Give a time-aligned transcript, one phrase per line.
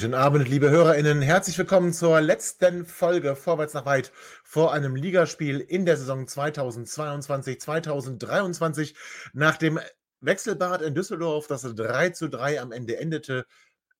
[0.00, 1.22] Guten Abend, liebe HörerInnen.
[1.22, 4.12] Herzlich willkommen zur letzten Folge Vorwärts nach weit
[4.44, 8.94] vor einem Ligaspiel in der Saison 2022-2023.
[9.32, 9.80] Nach dem
[10.20, 13.44] Wechselbad in Düsseldorf, das 3 zu 3 am Ende endete,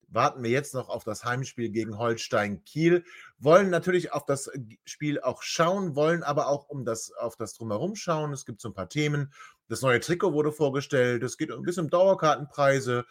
[0.06, 3.02] warten wir jetzt noch auf das Heimspiel gegen Holstein Kiel.
[3.40, 4.52] Wollen natürlich auf das
[4.84, 8.32] Spiel auch schauen, wollen aber auch um das, auf das Drumherum schauen.
[8.32, 9.32] Es gibt so ein paar Themen.
[9.68, 11.24] Das neue Trikot wurde vorgestellt.
[11.24, 13.04] Es geht ein bisschen um Dauerkartenpreise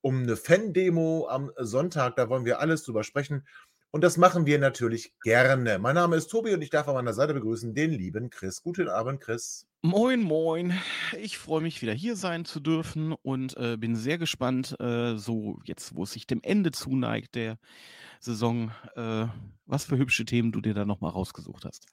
[0.00, 2.16] um eine Fan-Demo am Sonntag.
[2.16, 3.46] Da wollen wir alles drüber sprechen.
[3.92, 5.80] Und das machen wir natürlich gerne.
[5.80, 8.62] Mein Name ist Tobi und ich darf an meiner Seite begrüßen den lieben Chris.
[8.62, 9.66] Guten Abend, Chris.
[9.82, 10.74] Moin, moin.
[11.18, 15.58] Ich freue mich, wieder hier sein zu dürfen und äh, bin sehr gespannt, äh, so
[15.64, 17.58] jetzt, wo es sich dem Ende zuneigt der
[18.20, 19.26] Saison, äh,
[19.66, 21.86] was für hübsche Themen du dir da nochmal rausgesucht hast.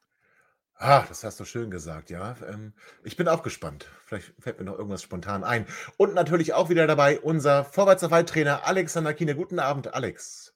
[0.80, 2.36] Ah, das hast du schön gesagt, ja.
[2.48, 3.88] Ähm, ich bin auch gespannt.
[4.06, 5.66] Vielleicht fällt mir noch irgendwas spontan ein.
[5.98, 9.36] Und natürlich auch wieder dabei unser Vorwärts auf Trainer Alexander Kiene.
[9.36, 10.54] Guten Abend, Alex.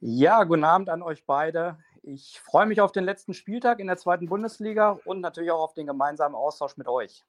[0.00, 1.78] Ja, guten Abend an euch beide.
[2.02, 5.74] Ich freue mich auf den letzten Spieltag in der zweiten Bundesliga und natürlich auch auf
[5.74, 7.22] den gemeinsamen Austausch mit euch.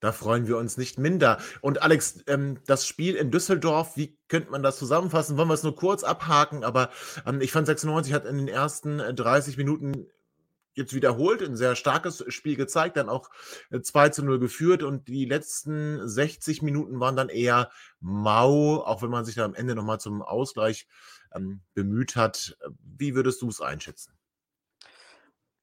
[0.00, 1.38] Da freuen wir uns nicht minder.
[1.60, 5.36] Und Alex, ähm, das Spiel in Düsseldorf, wie könnte man das zusammenfassen?
[5.36, 6.62] Wollen wir es nur kurz abhaken?
[6.62, 6.90] Aber
[7.26, 10.06] ähm, ich fand 96 hat in den ersten 30 äh, Minuten
[10.78, 13.28] jetzt wiederholt, ein sehr starkes Spiel gezeigt, dann auch
[13.70, 17.70] 2 äh, zu 0 geführt und die letzten 60 Minuten waren dann eher
[18.00, 20.86] mau, auch wenn man sich dann am Ende nochmal zum Ausgleich
[21.34, 22.56] ähm, bemüht hat.
[22.82, 24.12] Wie würdest du es einschätzen?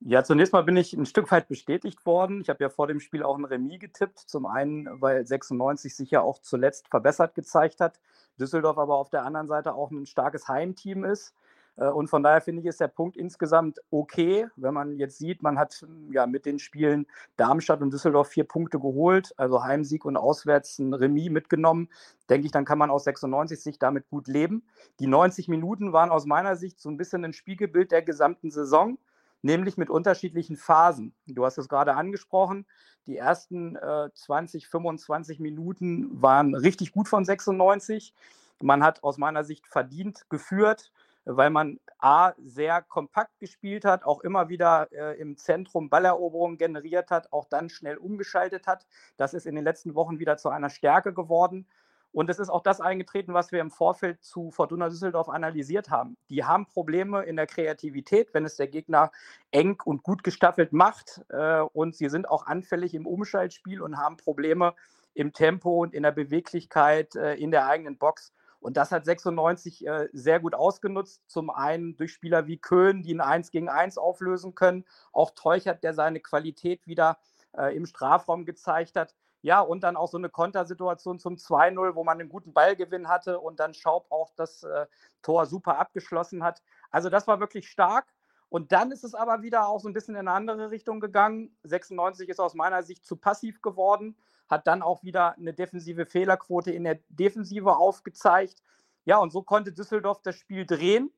[0.01, 2.41] Ja, zunächst mal bin ich ein Stück weit bestätigt worden.
[2.41, 4.19] Ich habe ja vor dem Spiel auch ein Remis getippt.
[4.19, 8.00] Zum einen, weil 96 sich ja auch zuletzt verbessert gezeigt hat.
[8.39, 11.34] Düsseldorf aber auf der anderen Seite auch ein starkes Heimteam ist.
[11.78, 15.44] Äh, und von daher finde ich, ist der Punkt insgesamt okay, wenn man jetzt sieht,
[15.44, 20.06] man hat hm, ja mit den Spielen Darmstadt und Düsseldorf vier Punkte geholt, also Heimsieg
[20.06, 21.90] und auswärts ein Remis mitgenommen.
[22.30, 24.63] Denke ich, dann kann man aus 96 Sicht damit gut leben.
[25.00, 28.97] Die 90 Minuten waren aus meiner Sicht so ein bisschen ein Spiegelbild der gesamten Saison,
[29.42, 31.13] nämlich mit unterschiedlichen Phasen.
[31.28, 32.66] Du hast es gerade angesprochen.
[33.07, 38.16] Die ersten äh, 20, 25 Minuten waren richtig gut von 96.
[38.62, 40.92] Man hat aus meiner Sicht verdient geführt
[41.25, 47.09] weil man A, sehr kompakt gespielt hat, auch immer wieder äh, im Zentrum Balleroberungen generiert
[47.12, 48.86] hat, auch dann schnell umgeschaltet hat.
[49.18, 51.68] Das ist in den letzten Wochen wieder zu einer Stärke geworden.
[52.12, 56.16] Und es ist auch das eingetreten, was wir im Vorfeld zu Fortuna Düsseldorf analysiert haben.
[56.30, 59.12] Die haben Probleme in der Kreativität, wenn es der Gegner
[59.52, 61.25] eng und gut gestaffelt macht.
[61.28, 64.75] Äh, und sie sind auch anfällig im Umschaltspiel und haben Probleme
[65.13, 68.31] im Tempo und in der Beweglichkeit äh, in der eigenen Box.
[68.65, 71.21] Und das hat 96 äh, sehr gut ausgenutzt.
[71.27, 74.85] Zum einen durch Spieler wie Köhn, die ein 1 gegen 1 auflösen können.
[75.13, 77.19] Auch Teuchert, der seine Qualität wieder
[77.55, 79.13] äh, im Strafraum gezeigt hat.
[79.43, 83.39] Ja, und dann auch so eine Kontersituation zum 2-0, wo man einen guten Ballgewinn hatte
[83.39, 84.87] und dann Schaub auch das äh,
[85.21, 86.63] Tor super abgeschlossen hat.
[86.89, 88.07] Also das war wirklich stark.
[88.49, 91.55] Und dann ist es aber wieder auch so ein bisschen in eine andere Richtung gegangen.
[91.65, 94.17] 96 ist aus meiner Sicht zu passiv geworden
[94.47, 98.61] hat dann auch wieder eine defensive Fehlerquote in der Defensive aufgezeigt.
[99.06, 101.11] Ja, und so konnte Düsseldorf das Spiel drehen.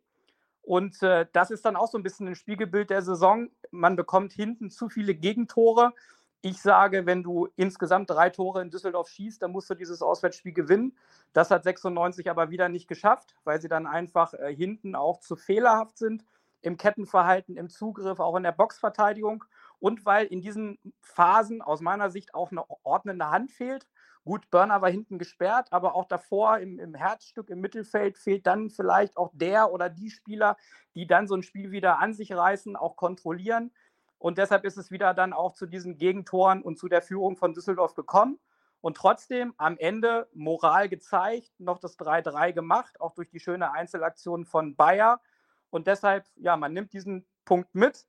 [0.61, 3.49] Und äh, das ist dann auch so ein bisschen ein Spiegelbild der Saison.
[3.71, 5.93] Man bekommt hinten zu viele Gegentore.
[6.41, 10.53] Ich sage, wenn du insgesamt drei Tore in Düsseldorf schießt, dann musst du dieses Auswärtsspiel
[10.53, 10.95] gewinnen.
[11.33, 15.35] Das hat 96 aber wieder nicht geschafft, weil sie dann einfach äh, hinten auch zu
[15.35, 16.25] fehlerhaft sind
[16.61, 19.45] im Kettenverhalten, im Zugriff, auch in der Boxverteidigung
[19.79, 23.87] und weil in diesen Phasen aus meiner Sicht auch eine ordnende Hand fehlt.
[24.25, 28.69] Gut, Burner war hinten gesperrt, aber auch davor im, im Herzstück im Mittelfeld fehlt dann
[28.69, 30.57] vielleicht auch der oder die Spieler,
[30.95, 33.71] die dann so ein Spiel wieder an sich reißen, auch kontrollieren.
[34.19, 37.53] Und deshalb ist es wieder dann auch zu diesen Gegentoren und zu der Führung von
[37.53, 38.39] Düsseldorf gekommen.
[38.81, 44.45] Und trotzdem am Ende Moral gezeigt, noch das 3-3 gemacht, auch durch die schöne Einzelaktion
[44.45, 45.21] von Bayer.
[45.69, 48.07] Und deshalb, ja, man nimmt diesen Punkt mit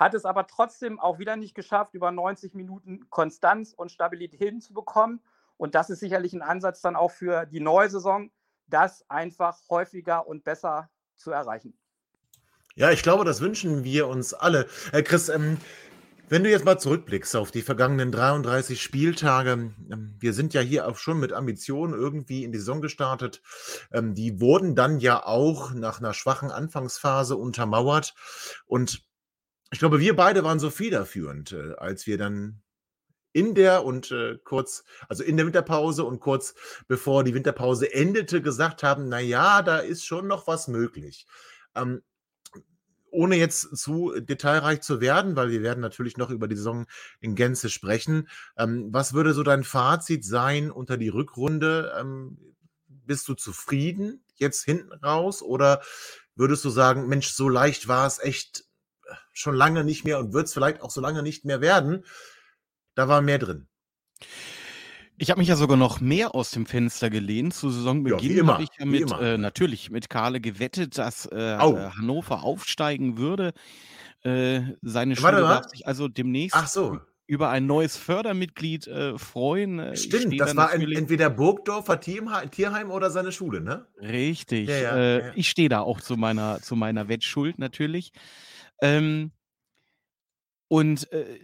[0.00, 5.20] hat es aber trotzdem auch wieder nicht geschafft, über 90 Minuten Konstanz und Stabilität hinzubekommen.
[5.58, 8.30] Und das ist sicherlich ein Ansatz dann auch für die neue Saison,
[8.66, 11.78] das einfach häufiger und besser zu erreichen.
[12.76, 14.66] Ja, ich glaube, das wünschen wir uns alle.
[14.90, 15.58] Herr Chris, ähm,
[16.30, 20.86] Wenn du jetzt mal zurückblickst auf die vergangenen 33 Spieltage, ähm, wir sind ja hier
[20.86, 23.42] auch schon mit Ambitionen irgendwie in die Saison gestartet.
[23.92, 28.14] Ähm, die wurden dann ja auch nach einer schwachen Anfangsphase untermauert.
[28.66, 29.09] Und
[29.70, 32.62] ich glaube, wir beide waren so federführend, äh, als wir dann
[33.32, 36.54] in der und äh, kurz, also in der Winterpause und kurz
[36.88, 41.26] bevor die Winterpause endete, gesagt haben, na ja, da ist schon noch was möglich.
[41.74, 42.02] Ähm,
[43.12, 46.86] ohne jetzt zu detailreich zu werden, weil wir werden natürlich noch über die Saison
[47.20, 48.28] in Gänze sprechen.
[48.56, 51.92] Ähm, was würde so dein Fazit sein unter die Rückrunde?
[51.98, 52.38] Ähm,
[52.88, 55.82] bist du zufrieden jetzt hinten raus oder
[56.34, 58.64] würdest du sagen, Mensch, so leicht war es echt
[59.32, 62.04] schon lange nicht mehr und wird es vielleicht auch so lange nicht mehr werden?
[62.94, 63.66] Da war mehr drin.
[65.16, 67.52] Ich habe mich ja sogar noch mehr aus dem Fenster gelehnt.
[67.52, 71.76] Zu Saisonbeginn immer, habe ich ja mit, äh, natürlich mit Karle gewettet, dass äh, Au.
[71.76, 73.52] äh, Hannover aufsteigen würde.
[74.22, 79.78] Äh, seine Schule darf sich also demnächst so, über ein neues Fördermitglied äh, freuen.
[79.78, 80.40] Äh, stimmt.
[80.40, 83.86] da Das war entweder Burgdorfer Tierheim, oder seine Schule, ne?
[84.00, 84.68] Richtig.
[84.68, 85.32] Ja, ja, äh, ja.
[85.36, 88.12] Ich stehe da auch zu meiner, zu meiner Wettschuld natürlich.
[88.80, 89.32] Ähm,
[90.68, 91.38] und äh,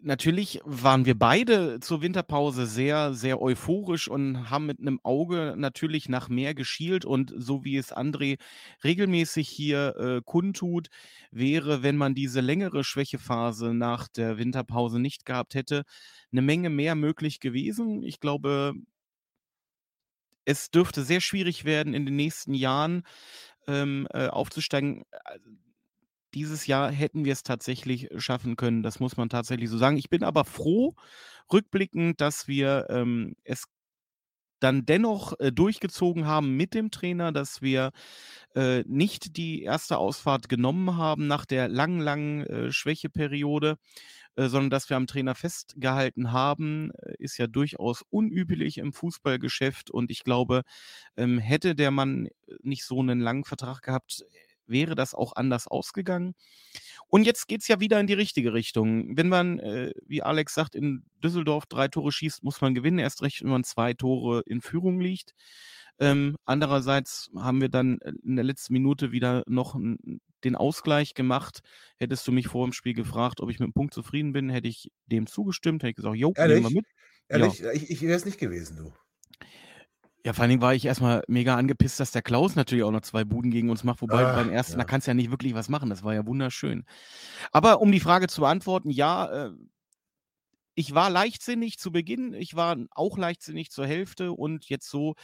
[0.00, 6.08] natürlich waren wir beide zur Winterpause sehr, sehr euphorisch und haben mit einem Auge natürlich
[6.08, 7.04] nach mehr geschielt.
[7.04, 8.38] Und so wie es André
[8.82, 10.88] regelmäßig hier äh, kundtut,
[11.30, 15.84] wäre, wenn man diese längere Schwächephase nach der Winterpause nicht gehabt hätte,
[16.32, 18.02] eine Menge mehr möglich gewesen.
[18.02, 18.74] Ich glaube,
[20.44, 23.04] es dürfte sehr schwierig werden, in den nächsten Jahren
[23.66, 25.04] ähm, äh, aufzusteigen.
[26.34, 29.96] Dieses Jahr hätten wir es tatsächlich schaffen können, das muss man tatsächlich so sagen.
[29.96, 30.94] Ich bin aber froh,
[31.52, 33.64] rückblickend, dass wir ähm, es
[34.60, 37.90] dann dennoch äh, durchgezogen haben mit dem Trainer, dass wir
[38.54, 43.76] äh, nicht die erste Ausfahrt genommen haben nach der langen, langen äh, Schwächeperiode,
[44.36, 49.90] äh, sondern dass wir am Trainer festgehalten haben, äh, ist ja durchaus unüblich im Fußballgeschäft.
[49.90, 50.62] Und ich glaube,
[51.16, 52.28] ähm, hätte der Mann
[52.62, 54.24] nicht so einen langen Vertrag gehabt,
[54.70, 56.34] wäre das auch anders ausgegangen.
[57.08, 59.16] Und jetzt geht es ja wieder in die richtige Richtung.
[59.16, 62.98] Wenn man, äh, wie Alex sagt, in Düsseldorf drei Tore schießt, muss man gewinnen.
[62.98, 65.34] Erst recht, wenn man zwei Tore in Führung liegt.
[65.98, 69.76] Ähm, andererseits haben wir dann äh, in der letzten Minute wieder noch
[70.44, 71.60] den Ausgleich gemacht.
[71.98, 74.68] Hättest du mich vor dem Spiel gefragt, ob ich mit dem Punkt zufrieden bin, hätte
[74.68, 76.74] ich dem zugestimmt, hätte ich gesagt, jo, nehmen wir Ehrlich?
[76.74, 76.86] mit.
[77.28, 77.38] Ja.
[77.38, 77.62] Ehrlich?
[77.74, 78.92] Ich, ich wäre es nicht gewesen, du.
[80.24, 83.00] Ja, vor allen Dingen war ich erstmal mega angepisst, dass der Klaus natürlich auch noch
[83.00, 84.84] zwei Buden gegen uns macht, wobei Ach, beim ersten, da ja.
[84.84, 85.88] kannst du ja nicht wirklich was machen.
[85.88, 86.84] Das war ja wunderschön.
[87.52, 89.50] Aber um die Frage zu beantworten, ja, äh,
[90.74, 95.14] ich war leichtsinnig zu Beginn, ich war auch leichtsinnig zur Hälfte und jetzt so,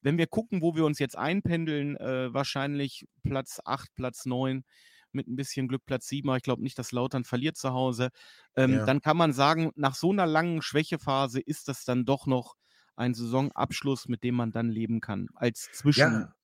[0.00, 4.64] wenn wir gucken, wo wir uns jetzt einpendeln, äh, wahrscheinlich Platz 8, Platz 9,
[5.12, 8.10] mit ein bisschen Glück Platz 7, aber ich glaube nicht, dass Lautern verliert zu Hause.
[8.56, 8.84] Ähm, Ja.
[8.86, 12.54] Dann kann man sagen, nach so einer langen Schwächephase ist das dann doch noch
[12.96, 15.28] ein Saisonabschluss, mit dem man dann leben kann.
[15.34, 16.34] Als, Zwischen, Ja.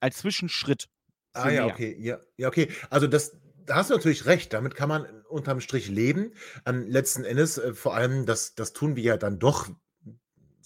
[0.00, 0.88] als Zwischenschritt.
[1.32, 1.74] Ah ja, mehr.
[1.74, 1.96] okay.
[2.00, 2.68] Ja, ja, okay.
[2.90, 4.52] Also das, da hast du natürlich recht.
[4.52, 6.32] Damit kann man unterm Strich leben.
[6.66, 9.68] Ähm, letzten Endes, äh, vor allem, das, das tun wir ja dann doch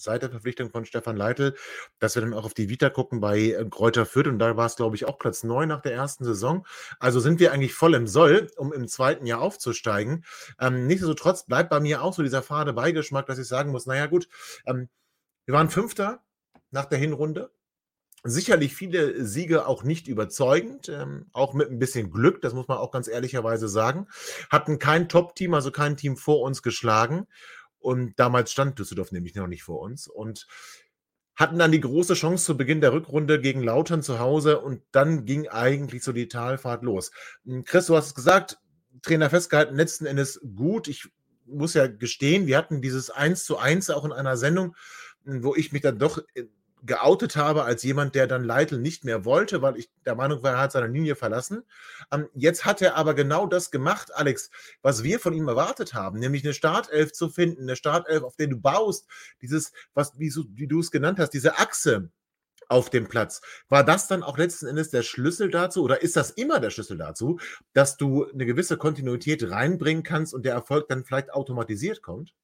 [0.03, 1.55] seit der Verpflichtung von Stefan Leitl,
[2.01, 4.67] dass wir dann auch auf die Vita gucken bei äh, Kräuter Fürth und da war
[4.67, 6.67] es, glaube ich, auch Platz 9 nach der ersten Saison.
[6.99, 10.25] Also sind wir eigentlich voll im Soll, um im zweiten Jahr aufzusteigen.
[10.61, 14.07] Ähm, nichtsdestotrotz bleibt bei mir auch so dieser fade Beigeschmack, dass ich sagen muss, naja
[14.07, 14.29] gut,
[14.67, 14.89] ähm,
[15.45, 16.23] wir waren Fünfter
[16.71, 17.51] nach der Hinrunde.
[18.25, 22.79] Sicherlich viele Siege auch nicht überzeugend, ähm, auch mit ein bisschen Glück, das muss man
[22.79, 24.07] auch ganz ehrlicherweise sagen.
[24.49, 27.27] Hatten kein Top-Team, also kein Team vor uns geschlagen.
[27.81, 30.07] Und damals stand Düsseldorf nämlich noch nicht vor uns.
[30.07, 30.47] Und
[31.35, 35.25] hatten dann die große Chance zu Beginn der Rückrunde gegen Lautern zu Hause und dann
[35.25, 37.11] ging eigentlich so die Talfahrt los.
[37.45, 38.59] Hm, Chris, du hast es gesagt,
[39.03, 40.89] Trainer festgehalten, letzten Endes gut.
[40.89, 41.09] Ich
[41.47, 44.77] muss ja gestehen, wir hatten dieses 1 zu 1 auch in einer Sendung,
[45.25, 46.45] wo ich mich dann doch äh,
[46.85, 50.53] geoutet habe als jemand, der dann Leitl nicht mehr wollte, weil ich der Meinung war,
[50.53, 51.63] er hat seine Linie verlassen.
[52.11, 54.51] Ähm, jetzt hat er aber genau das gemacht, Alex,
[54.83, 58.49] was wir von ihm erwartet haben, nämlich eine Startelf zu finden, eine Startelf, auf der
[58.49, 59.07] du baust,
[59.41, 62.11] dieses, was, wie, wie du es genannt hast, diese Achse
[62.69, 63.43] auf dem Platz.
[63.69, 66.97] War das dann auch letzten Endes der Schlüssel dazu oder ist das immer der Schlüssel
[66.97, 67.39] dazu,
[67.75, 72.35] dass du eine gewisse Kontinuität reinbringen kannst und der Erfolg dann vielleicht automatisiert kommt?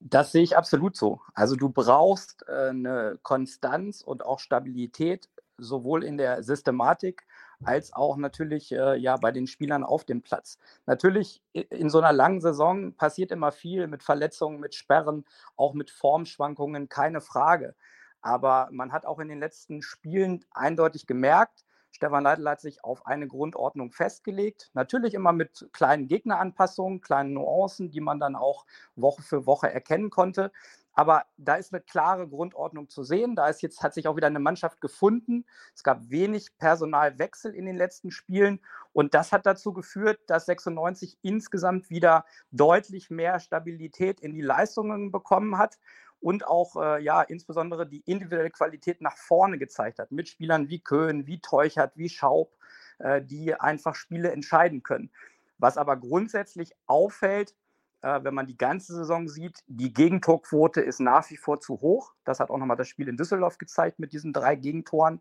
[0.00, 1.20] Das sehe ich absolut so.
[1.34, 7.26] Also du brauchst äh, eine Konstanz und auch Stabilität, sowohl in der Systematik
[7.64, 10.58] als auch natürlich äh, ja, bei den Spielern auf dem Platz.
[10.84, 15.24] Natürlich in so einer langen Saison passiert immer viel mit Verletzungen, mit Sperren,
[15.56, 17.74] auch mit Formschwankungen, keine Frage.
[18.20, 21.64] Aber man hat auch in den letzten Spielen eindeutig gemerkt,
[21.96, 24.70] Stefan Leitl hat sich auf eine Grundordnung festgelegt.
[24.74, 30.10] Natürlich immer mit kleinen Gegneranpassungen, kleinen Nuancen, die man dann auch Woche für Woche erkennen
[30.10, 30.52] konnte.
[30.92, 33.34] Aber da ist eine klare Grundordnung zu sehen.
[33.34, 35.46] Da ist jetzt, hat sich auch wieder eine Mannschaft gefunden.
[35.74, 38.60] Es gab wenig Personalwechsel in den letzten Spielen.
[38.92, 45.12] Und das hat dazu geführt, dass 96 insgesamt wieder deutlich mehr Stabilität in die Leistungen
[45.12, 45.78] bekommen hat
[46.20, 50.12] und auch äh, ja insbesondere die individuelle Qualität nach vorne gezeigt hat.
[50.12, 52.52] Mit Spielern wie Köhn, wie Teuchert, wie Schaub,
[52.98, 55.10] äh, die einfach Spiele entscheiden können.
[55.58, 57.54] Was aber grundsätzlich auffällt,
[58.02, 62.12] äh, wenn man die ganze Saison sieht, die Gegentorquote ist nach wie vor zu hoch.
[62.24, 65.20] Das hat auch nochmal das Spiel in Düsseldorf gezeigt mit diesen drei Gegentoren.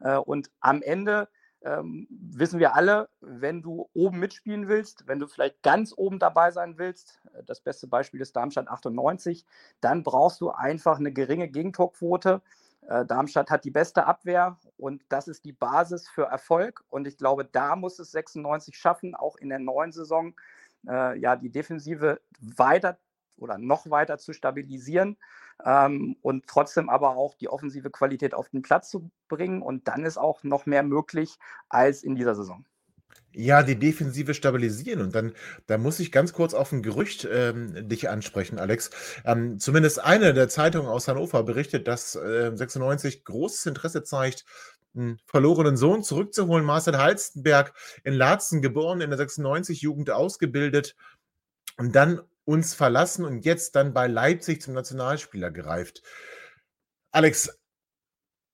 [0.00, 1.28] Äh, und am Ende
[1.66, 6.52] ähm, wissen wir alle, wenn du oben mitspielen willst, wenn du vielleicht ganz oben dabei
[6.52, 9.44] sein willst, äh, das beste Beispiel ist Darmstadt 98,
[9.80, 12.40] dann brauchst du einfach eine geringe Gegentorquote.
[12.88, 16.84] Äh, Darmstadt hat die beste Abwehr und das ist die Basis für Erfolg.
[16.88, 20.34] Und ich glaube, da muss es 96 schaffen, auch in der neuen Saison,
[20.86, 22.96] äh, ja, die Defensive weiter
[23.36, 25.16] oder noch weiter zu stabilisieren
[25.64, 29.62] ähm, und trotzdem aber auch die offensive Qualität auf den Platz zu bringen.
[29.62, 31.36] Und dann ist auch noch mehr möglich
[31.68, 32.64] als in dieser Saison.
[33.32, 35.02] Ja, die Defensive stabilisieren.
[35.02, 35.32] Und dann,
[35.66, 38.90] da muss ich ganz kurz auf ein Gerücht ähm, dich ansprechen, Alex.
[39.26, 44.46] Ähm, zumindest eine der Zeitungen aus Hannover berichtet, dass äh, 96 großes Interesse zeigt,
[44.94, 46.64] einen verlorenen Sohn zurückzuholen.
[46.64, 47.74] Marcel Halstenberg
[48.04, 50.96] in Laatzen geboren, in der 96-Jugend ausgebildet
[51.76, 56.02] und dann uns verlassen und jetzt dann bei Leipzig zum Nationalspieler gereift.
[57.12, 57.58] Alex,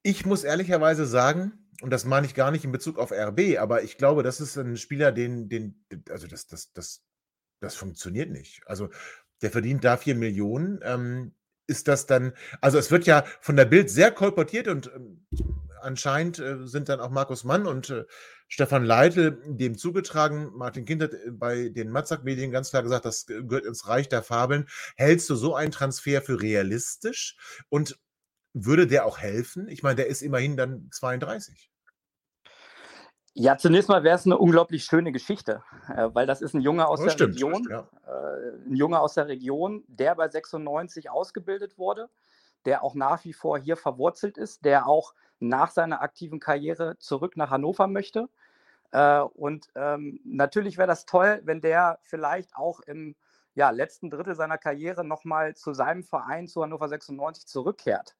[0.02, 3.82] ich muss ehrlicherweise sagen, und das meine ich gar nicht in Bezug auf RB, aber
[3.82, 7.04] ich glaube, das ist ein Spieler, den, den, also das, das, das,
[7.60, 8.62] das funktioniert nicht.
[8.66, 8.88] Also
[9.42, 10.80] der verdient da vier Millionen.
[10.82, 11.34] Ähm,
[11.66, 15.26] ist das dann, also es wird ja von der Bild sehr kolportiert und ähm,
[15.82, 18.04] anscheinend äh, sind dann auch Markus Mann und äh,
[18.48, 20.50] Stefan Leitl dem zugetragen.
[20.54, 24.22] Martin Kind hat äh, bei den Matzak-Medien ganz klar gesagt, das gehört ins Reich der
[24.22, 24.68] Fabeln.
[24.96, 27.36] Hältst du so einen Transfer für realistisch?
[27.68, 27.98] Und
[28.54, 29.68] würde der auch helfen?
[29.68, 31.70] Ich meine, der ist immerhin dann 32.
[33.34, 36.86] Ja, zunächst mal wäre es eine unglaublich schöne Geschichte, äh, weil das ist ein Junge
[36.86, 37.88] aus das der stimmt, Region, ja.
[38.06, 42.10] äh, ein Junge aus der Region, der bei 96 ausgebildet wurde,
[42.66, 47.36] der auch nach wie vor hier verwurzelt ist, der auch nach seiner aktiven Karriere zurück
[47.36, 48.28] nach Hannover möchte.
[48.92, 53.14] Äh, und ähm, natürlich wäre das toll, wenn der vielleicht auch im
[53.54, 58.16] ja, letzten Drittel seiner Karriere nochmal zu seinem Verein, zu Hannover 96, zurückkehrt.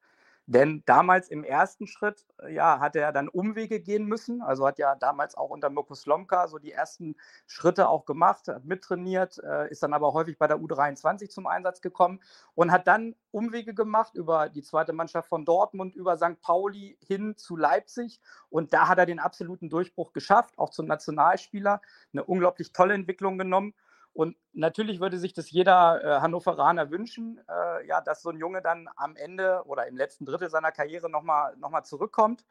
[0.47, 4.43] Denn damals im ersten Schritt, äh, ja, hat er dann Umwege gehen müssen.
[4.43, 7.15] Also hat ja damals auch unter Mirko Slomka so die ersten
[7.47, 11.81] Schritte auch gemacht, hat mittrainiert, äh, ist dann aber häufig bei der U23 zum Einsatz
[11.81, 12.21] gekommen
[12.55, 16.41] und hat dann Umwege gemacht über die zweite Mannschaft von Dortmund, über St.
[16.41, 18.21] Pauli hin zu Leipzig.
[18.51, 21.81] Und da hat er den absoluten Durchbruch geschafft, auch zum Nationalspieler.
[22.13, 23.75] Eine unglaublich tolle Entwicklung genommen.
[24.15, 28.61] Und natürlich würde sich das jeder äh, Hannoveraner wünschen, äh, ja, dass so ein Junge
[28.61, 32.45] dann am Ende oder im letzten Drittel seiner Karriere nochmal noch mal zurückkommt.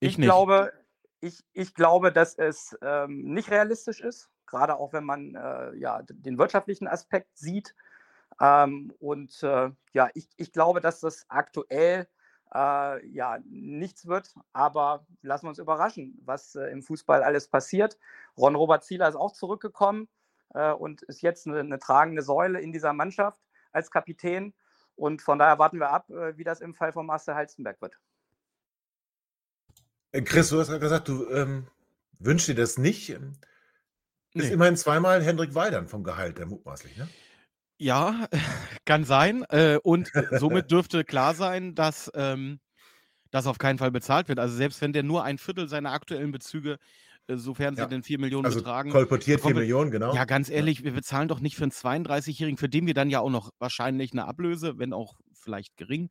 [0.00, 0.72] Ich, ich glaube,
[1.20, 6.02] ich, ich glaube, dass es ähm, nicht realistisch ist, gerade auch wenn man äh, ja,
[6.02, 7.74] den wirtschaftlichen Aspekt sieht.
[8.40, 12.08] Ähm, und äh, ja, ich, ich glaube, dass das aktuell
[12.54, 17.98] äh, ja nichts wird, aber lassen wir uns überraschen, was äh, im Fußball alles passiert.
[18.38, 20.08] Ron Robert Zieler ist auch zurückgekommen
[20.54, 23.40] äh, und ist jetzt eine, eine, tragende Säule in dieser Mannschaft
[23.72, 24.54] als Kapitän.
[24.96, 27.94] Und von daher warten wir ab, äh, wie das im Fall von Marcel Halstenberg wird.
[30.12, 31.66] Äh, Chris, du hast gerade gesagt, du ähm,
[32.18, 33.10] wünschst dir das nicht.
[33.10, 33.32] Ähm,
[34.32, 34.52] ist nee.
[34.52, 37.08] immerhin zweimal Hendrik Weidern vom Gehalt, der mutmaßlich, ne?
[37.76, 38.28] Ja,
[38.84, 39.44] kann sein.
[39.50, 42.60] Äh, und somit dürfte klar sein, dass ähm,
[43.30, 44.38] das auf keinen Fall bezahlt wird.
[44.38, 46.78] Also selbst wenn der nur ein Viertel seiner aktuellen Bezüge
[47.26, 47.86] äh, sofern sie ja.
[47.86, 48.90] denn 4 Millionen also betragen.
[48.90, 50.14] Kolportiert 4 Millionen, genau.
[50.14, 50.84] Ja, ganz ehrlich, ja.
[50.84, 54.12] wir bezahlen doch nicht für einen 32-Jährigen, für den wir dann ja auch noch wahrscheinlich
[54.12, 56.10] eine Ablöse, wenn auch vielleicht gering,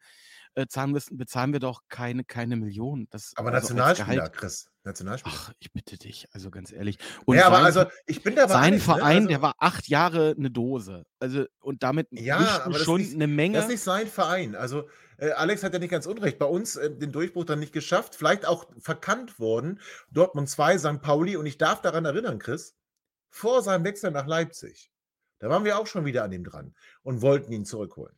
[0.56, 3.08] äh, zahlen müssen, bezahlen wir doch keine, keine Millionen.
[3.10, 4.70] Das, aber also Nationalspieler, Chris.
[4.84, 5.36] Nationalspieler.
[5.36, 6.98] Ach, ich bitte dich, also ganz ehrlich.
[7.26, 8.94] Und ja, aber sein, also ich bin da Sein nicht, ne?
[8.94, 9.16] Verein, ne?
[9.16, 11.06] also, der war acht Jahre eine Dose.
[11.20, 13.56] Also und damit ja, schon nicht, eine Menge.
[13.56, 14.56] Das ist nicht sein Verein.
[14.56, 14.88] Also
[15.32, 16.38] Alex hat ja nicht ganz unrecht.
[16.40, 19.80] Bei uns äh, den Durchbruch dann nicht geschafft, vielleicht auch verkannt worden.
[20.12, 21.02] Dortmund 2, St.
[21.02, 21.36] Pauli.
[21.36, 22.76] Und ich darf daran erinnern, Chris,
[23.30, 24.92] vor seinem Wechsel nach Leipzig,
[25.40, 28.16] da waren wir auch schon wieder an ihm dran und wollten ihn zurückholen.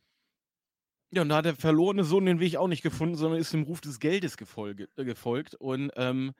[1.10, 3.62] Ja, und da hat der verlorene Sohn den Weg auch nicht gefunden, sondern ist dem
[3.62, 5.54] Ruf des Geldes gefolge, äh, gefolgt.
[5.54, 6.34] Und ähm,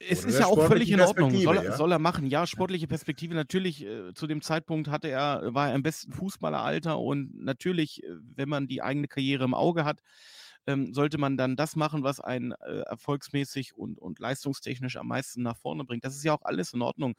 [0.00, 1.30] es ist ja auch völlig in Ordnung.
[1.30, 1.76] Soll, ja?
[1.76, 2.26] soll, er machen.
[2.26, 3.34] Ja, sportliche Perspektive.
[3.34, 8.06] Natürlich, äh, zu dem Zeitpunkt hatte er, war er im besten Fußballeralter und natürlich, äh,
[8.36, 10.00] wenn man die eigene Karriere im Auge hat,
[10.66, 15.42] ähm, sollte man dann das machen, was einen äh, erfolgsmäßig und, und leistungstechnisch am meisten
[15.42, 16.04] nach vorne bringt.
[16.04, 17.14] Das ist ja auch alles in Ordnung.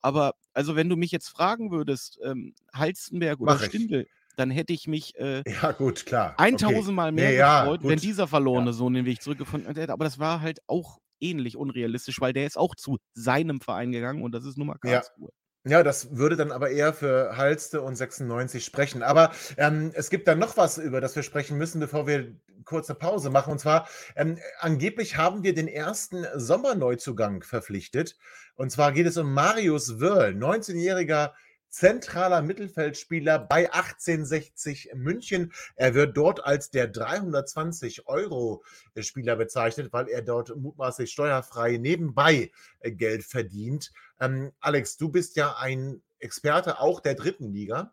[0.00, 4.86] Aber also wenn du mich jetzt fragen würdest, ähm, Halstenberg oder Stindel, dann hätte ich
[4.86, 6.34] mich äh, ja, gut, klar.
[6.38, 6.92] 1000 okay.
[6.92, 8.72] Mal mehr nee, gefreut, ja, wenn dieser verlorene ja.
[8.72, 9.92] Sohn den Weg zurückgefunden hätte.
[9.92, 14.22] Aber das war halt auch ähnlich unrealistisch, weil der ist auch zu seinem Verein gegangen
[14.22, 15.28] und das ist Nummer Karlsruhe.
[15.28, 15.42] Ja.
[15.64, 19.04] Ja, das würde dann aber eher für Halste und 96 sprechen.
[19.04, 22.96] Aber ähm, es gibt dann noch was, über das wir sprechen müssen, bevor wir kurze
[22.96, 23.52] Pause machen.
[23.52, 28.16] Und zwar, ähm, angeblich haben wir den ersten Sommerneuzugang verpflichtet.
[28.56, 31.30] Und zwar geht es um Marius Wörl, 19-jähriger
[31.72, 35.52] zentraler Mittelfeldspieler bei 1860 München.
[35.74, 38.62] Er wird dort als der 320 Euro
[39.00, 43.90] Spieler bezeichnet, weil er dort mutmaßlich steuerfrei nebenbei äh, Geld verdient.
[44.20, 47.92] Ähm, Alex, du bist ja ein Experte auch der dritten Liga.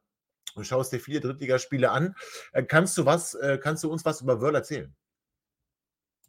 [0.55, 2.15] Du schaust dir viele Drittligaspiele an.
[2.51, 4.93] Äh, kannst du was, äh, kannst du uns was über Wörl erzählen?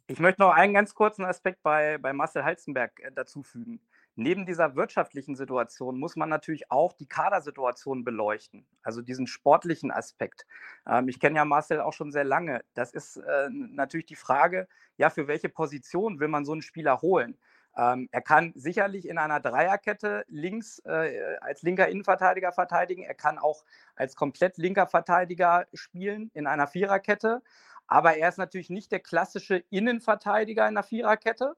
[0.07, 3.81] Ich möchte noch einen ganz kurzen Aspekt bei, bei Marcel Halzenberg äh, dazufügen
[4.15, 10.45] neben dieser wirtschaftlichen Situation muss man natürlich auch die Kadersituation beleuchten, also diesen sportlichen Aspekt.
[10.87, 12.63] Ähm, ich kenne ja Marcel auch schon sehr lange.
[12.73, 17.01] Das ist äh, natürlich die Frage, ja, für welche Position will man so einen Spieler
[17.01, 17.37] holen?
[17.77, 23.03] Ähm, er kann sicherlich in einer Dreierkette links äh, als linker Innenverteidiger verteidigen.
[23.03, 23.63] Er kann auch
[23.95, 27.41] als komplett linker Verteidiger spielen in einer Viererkette.
[27.87, 31.55] Aber er ist natürlich nicht der klassische Innenverteidiger in einer Viererkette,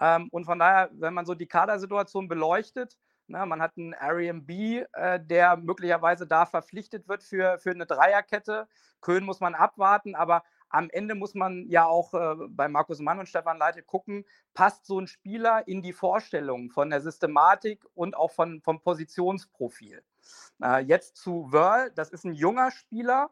[0.00, 2.96] ähm, und von daher, wenn man so die Kadersituation beleuchtet,
[3.26, 7.70] na, ne, man hat einen Ariam B, äh, der möglicherweise da verpflichtet wird für, für
[7.70, 8.68] eine Dreierkette.
[9.00, 13.18] Köln muss man abwarten, aber am Ende muss man ja auch äh, bei Markus Mann
[13.18, 18.16] und Stefan Leite gucken, passt so ein Spieler in die Vorstellung von der Systematik und
[18.16, 20.02] auch von, vom Positionsprofil.
[20.62, 23.30] Äh, jetzt zu Wörl, das ist ein junger Spieler,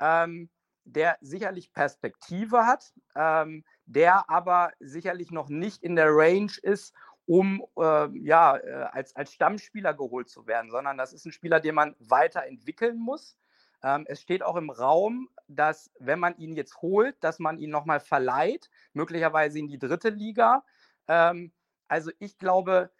[0.00, 0.50] ähm,
[0.84, 6.94] der sicherlich Perspektive hat, ähm, der aber sicherlich noch nicht in der Range ist,
[7.26, 8.52] um äh, ja,
[8.92, 13.36] als, als Stammspieler geholt zu werden, sondern das ist ein Spieler, den man weiterentwickeln muss.
[13.82, 17.70] Ähm, es steht auch im Raum, dass wenn man ihn jetzt holt, dass man ihn
[17.70, 20.64] nochmal verleiht, möglicherweise in die dritte Liga.
[21.08, 21.52] Ähm,
[21.88, 22.90] also ich glaube,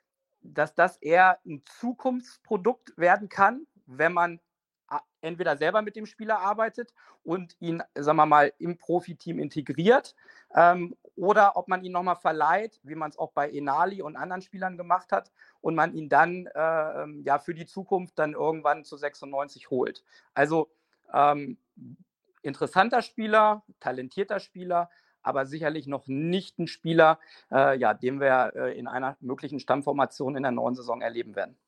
[0.43, 4.41] dass das eher ein Zukunftsprodukt werden kann, wenn man
[5.23, 10.15] entweder selber mit dem Spieler arbeitet und ihn, sagen wir mal, im Profiteam integriert
[10.55, 14.43] ähm, oder ob man ihn nochmal verleiht, wie man es auch bei Enali und anderen
[14.43, 15.31] Spielern gemacht hat
[15.61, 20.05] und man ihn dann äh, ja für die Zukunft dann irgendwann zu 96 holt.
[20.35, 20.71] Also
[21.13, 21.59] ähm,
[22.43, 24.91] interessanter Spieler, talentierter Spieler,
[25.23, 27.19] aber sicherlich noch nicht ein Spieler,
[27.51, 31.59] äh, ja, den wir äh, in einer möglichen Stammformation in der neuen Saison erleben werden.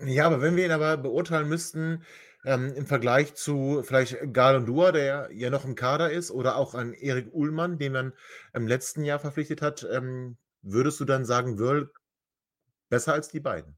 [0.00, 2.02] Ja, aber wenn wir ihn aber beurteilen müssten,
[2.44, 6.92] ähm, im Vergleich zu vielleicht Galondua, der ja noch im Kader ist, oder auch an
[6.94, 8.12] Erik Uhlmann, den man
[8.52, 11.92] im letzten Jahr verpflichtet hat, ähm, würdest du dann sagen, Wörl
[12.90, 13.76] besser als die beiden?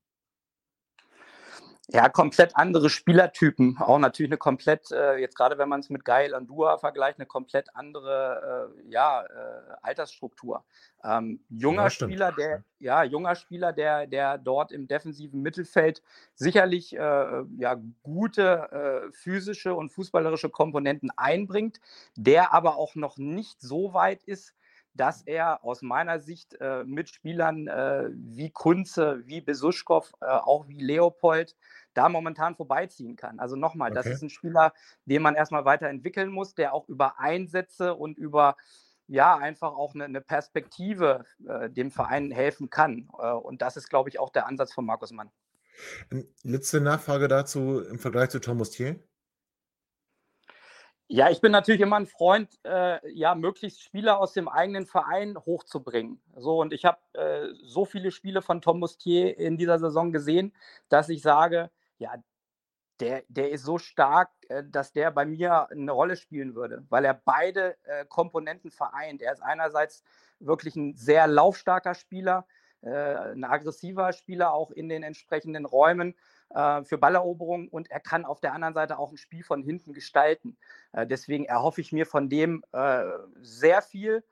[1.88, 3.79] Ja, komplett andere Spielertypen.
[3.79, 7.20] Auch natürlich eine komplett, äh, jetzt gerade wenn man es mit Geil und Dua vergleicht,
[7.20, 9.27] eine komplett andere äh, ja, äh,
[9.83, 10.64] Altersstruktur.
[11.05, 16.03] Ähm, junger ja, Spieler, der, ja, junger Spieler, der, der dort im defensiven Mittelfeld
[16.35, 21.81] sicherlich äh, ja, gute äh, physische und fußballerische Komponenten einbringt,
[22.16, 24.57] der aber auch noch nicht so weit ist,
[24.97, 30.69] dass er aus meiner Sicht äh, mit Spielern äh, wie Kunze, wie Besuschkow, äh, auch
[30.69, 31.57] wie Leopold
[31.95, 33.39] da momentan vorbeiziehen kann.
[33.39, 34.03] Also nochmal, okay.
[34.03, 34.73] das ist ein Spieler,
[35.07, 38.57] den man erstmal weiterentwickeln muss, der auch über Einsätze und über
[39.09, 43.09] ja, einfach auch eine, eine Perspektive äh, dem Verein helfen kann.
[43.19, 45.31] Äh, und das ist, glaube ich, auch der Ansatz von Markus Mann.
[46.11, 49.01] Ähm, letzte Nachfrage dazu im Vergleich zu Thomas Thiel.
[51.09, 55.37] Ja, ich bin natürlich immer ein Freund, äh, ja, möglichst Spieler aus dem eigenen Verein
[55.38, 56.21] hochzubringen.
[56.35, 60.53] So, und ich habe äh, so viele Spiele von Tom Mustier in dieser Saison gesehen,
[60.88, 62.14] dass ich sage, ja,
[63.01, 67.05] der, der ist so stark, äh, dass der bei mir eine Rolle spielen würde, weil
[67.05, 69.23] er beide äh, Komponenten vereint.
[69.23, 70.03] Er ist einerseits
[70.40, 72.47] wirklich ein sehr laufstarker Spieler,
[72.83, 76.16] äh, ein aggressiver Spieler auch in den entsprechenden Räumen
[76.51, 79.93] äh, für Balleroberung und er kann auf der anderen Seite auch ein Spiel von hinten
[79.93, 80.57] gestalten.
[80.93, 83.05] Äh, deswegen erhoffe ich mir von dem äh,
[83.41, 84.23] sehr viel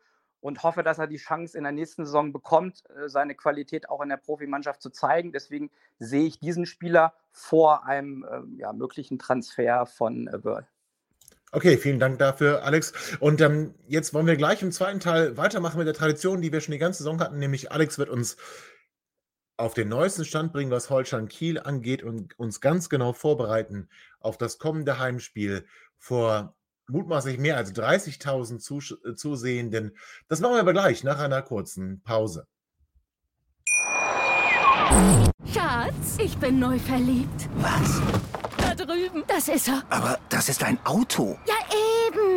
[0.44, 4.02] und hoffe, dass er die Chance in der nächsten Saison bekommt, äh, seine Qualität auch
[4.02, 5.32] in der Profimannschaft zu zeigen.
[5.32, 10.66] Deswegen sehe ich diesen Spieler vor einem äh, ja, möglichen Transfer von äh, Börl.
[11.50, 13.16] Okay, vielen Dank dafür, Alex.
[13.20, 16.60] Und ähm, jetzt wollen wir gleich im zweiten Teil weitermachen mit der Tradition, die wir
[16.60, 18.36] schon die ganze Saison hatten, nämlich Alex wird uns
[19.56, 23.88] auf den neuesten Stand bringen, was Holstein Kiel angeht und uns ganz genau vorbereiten
[24.20, 25.66] auf das kommende Heimspiel
[25.98, 26.54] vor
[26.88, 29.96] mutmaßlich mehr als 30.000 Zus äh, Zusehenden.
[30.28, 32.46] Das machen wir aber gleich nach einer kurzen Pause.
[35.52, 37.48] Schatz, ich bin neu verliebt.
[37.56, 38.00] Was?
[38.58, 39.24] Da drüben.
[39.26, 39.82] Das ist er.
[39.88, 41.38] Aber das ist ein Auto.
[41.46, 41.54] Ja,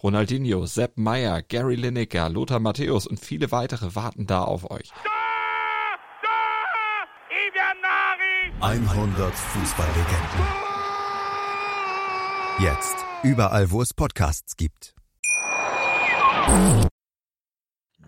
[0.00, 4.92] Ronaldinho, Sepp Meyer, Gary Lineker, Lothar Matthäus und viele weitere warten da auf euch.
[8.60, 10.46] 100 Fußballlegenden.
[12.60, 14.94] Jetzt überall, wo es Podcasts gibt.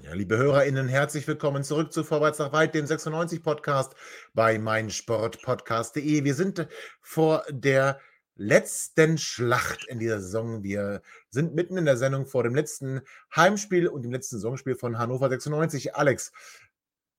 [0.03, 3.95] Ja, liebe HörerInnen, herzlich willkommen zurück zu Vorwärts nach Weit, dem 96-Podcast
[4.35, 6.25] bei meinsportpodcast.de.
[6.25, 6.67] Wir sind
[7.01, 8.01] vor der
[8.41, 10.63] letzten Schlacht in dieser Saison.
[10.63, 13.03] Wir sind mitten in der Sendung vor dem letzten
[13.37, 15.95] Heimspiel und dem letzten Saisonspiel von Hannover 96.
[15.95, 16.33] Alex,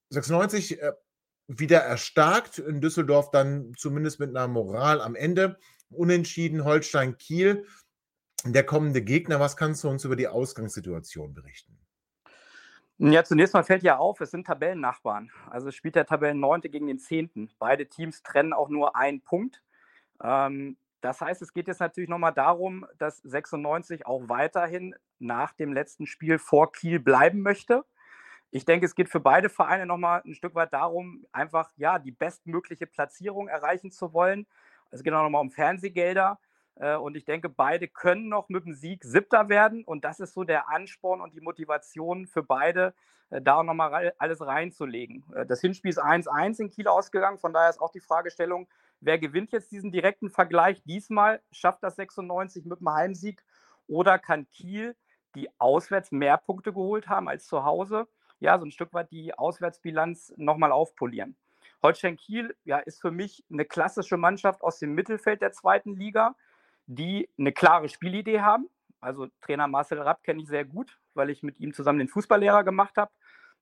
[0.10, 0.94] 96 äh,
[1.48, 5.60] wieder erstarkt, in Düsseldorf dann zumindest mit einer Moral am Ende.
[5.92, 7.68] Unentschieden Holstein-Kiel.
[8.44, 11.78] Der kommende Gegner, was kannst du uns über die Ausgangssituation berichten?
[12.98, 15.30] Ja, zunächst mal fällt ja auf, es sind Tabellennachbarn.
[15.52, 17.52] Also spielt der Tabellenneunte gegen den Zehnten.
[17.60, 19.62] Beide Teams trennen auch nur einen Punkt.
[20.24, 25.74] Ähm, das heißt, es geht jetzt natürlich nochmal darum, dass 96 auch weiterhin nach dem
[25.74, 27.84] letzten Spiel vor Kiel bleiben möchte.
[28.52, 32.12] Ich denke, es geht für beide Vereine nochmal ein Stück weit darum, einfach ja die
[32.12, 34.46] bestmögliche Platzierung erreichen zu wollen.
[34.92, 36.40] Es geht auch nochmal um Fernsehgelder.
[36.76, 39.84] Äh, und ich denke, beide können noch mit dem Sieg Siebter werden.
[39.86, 42.94] Und das ist so der Ansporn und die Motivation für beide,
[43.30, 45.24] äh, da nochmal alles reinzulegen.
[45.34, 47.40] Äh, das Hinspiel ist 1-1 in Kiel ausgegangen.
[47.40, 48.68] Von daher ist auch die Fragestellung,
[49.02, 50.82] wer gewinnt jetzt diesen direkten Vergleich?
[50.84, 53.44] Diesmal schafft das 96 mit dem Heimsieg
[53.88, 54.96] oder kann Kiel,
[55.36, 58.08] die auswärts mehr Punkte geholt haben als zu Hause,
[58.40, 61.36] ja, so ein Stück weit die Auswärtsbilanz nochmal aufpolieren.
[61.84, 66.36] Holstein Kiel ja, ist für mich eine klassische Mannschaft aus dem Mittelfeld der zweiten Liga
[66.88, 68.70] die eine klare Spielidee haben.
[69.00, 72.64] Also Trainer Marcel Rapp kenne ich sehr gut, weil ich mit ihm zusammen den Fußballlehrer
[72.64, 73.12] gemacht habe.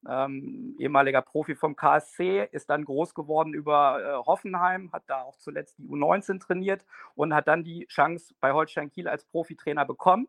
[0.07, 5.35] Ähm, ehemaliger Profi vom KSC, ist dann groß geworden über äh, Hoffenheim, hat da auch
[5.37, 6.85] zuletzt die U19 trainiert
[7.15, 10.27] und hat dann die Chance bei Holstein Kiel als Profitrainer bekommen.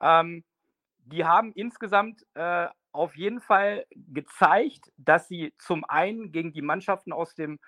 [0.00, 0.42] Ähm,
[1.04, 7.12] die haben insgesamt äh, auf jeden Fall gezeigt, dass sie zum einen gegen die Mannschaften
[7.12, 7.58] aus dem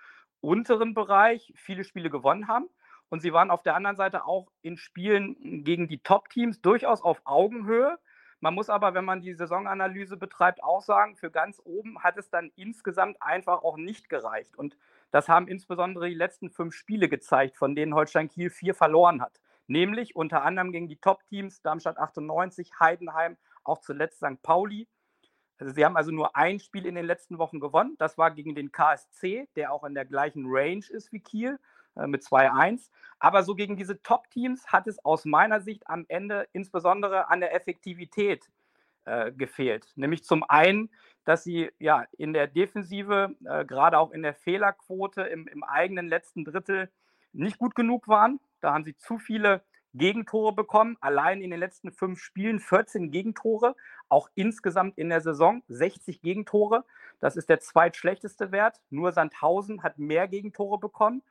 [0.41, 2.69] unteren Bereich viele Spiele gewonnen haben.
[3.09, 7.21] Und sie waren auf der anderen Seite auch in Spielen gegen die Top-Teams durchaus auf
[7.25, 7.99] Augenhöhe.
[8.41, 12.31] Man muss aber, wenn man die Saisonanalyse betreibt, auch sagen, für ganz oben hat es
[12.31, 14.57] dann insgesamt einfach auch nicht gereicht.
[14.57, 14.79] Und
[15.11, 19.41] das haben insbesondere die letzten fünf Spiele gezeigt, von denen Holstein Kiel vier verloren hat.
[19.67, 24.43] Nämlich unter anderem gegen die Top-Teams Darmstadt 98, Heidenheim, auch zuletzt St.
[24.43, 24.89] Pauli.
[25.59, 27.95] Also sie haben also nur ein Spiel in den letzten Wochen gewonnen.
[27.99, 31.59] Das war gegen den KSC, der auch in der gleichen Range ist wie Kiel.
[32.01, 32.91] Äh, mit 2-1.
[33.19, 37.55] Aber so gegen diese Top-Teams hat es aus meiner Sicht am Ende insbesondere an der
[37.55, 38.49] Effektivität
[39.05, 39.93] äh, gefehlt.
[39.95, 40.91] Nämlich zum einen,
[41.25, 46.09] dass sie ja in der Defensive, äh, gerade auch in der Fehlerquote im, im eigenen
[46.09, 46.91] letzten Drittel
[47.33, 48.41] nicht gut genug waren.
[48.61, 50.97] Da haben sie zu viele Gegentore bekommen.
[51.01, 53.77] Allein in den letzten fünf Spielen 14 Gegentore,
[54.09, 56.85] auch insgesamt in der Saison 60 Gegentore.
[57.19, 58.81] Das ist der zweitschlechteste Wert.
[58.89, 61.23] Nur Sandhausen hat mehr Gegentore bekommen.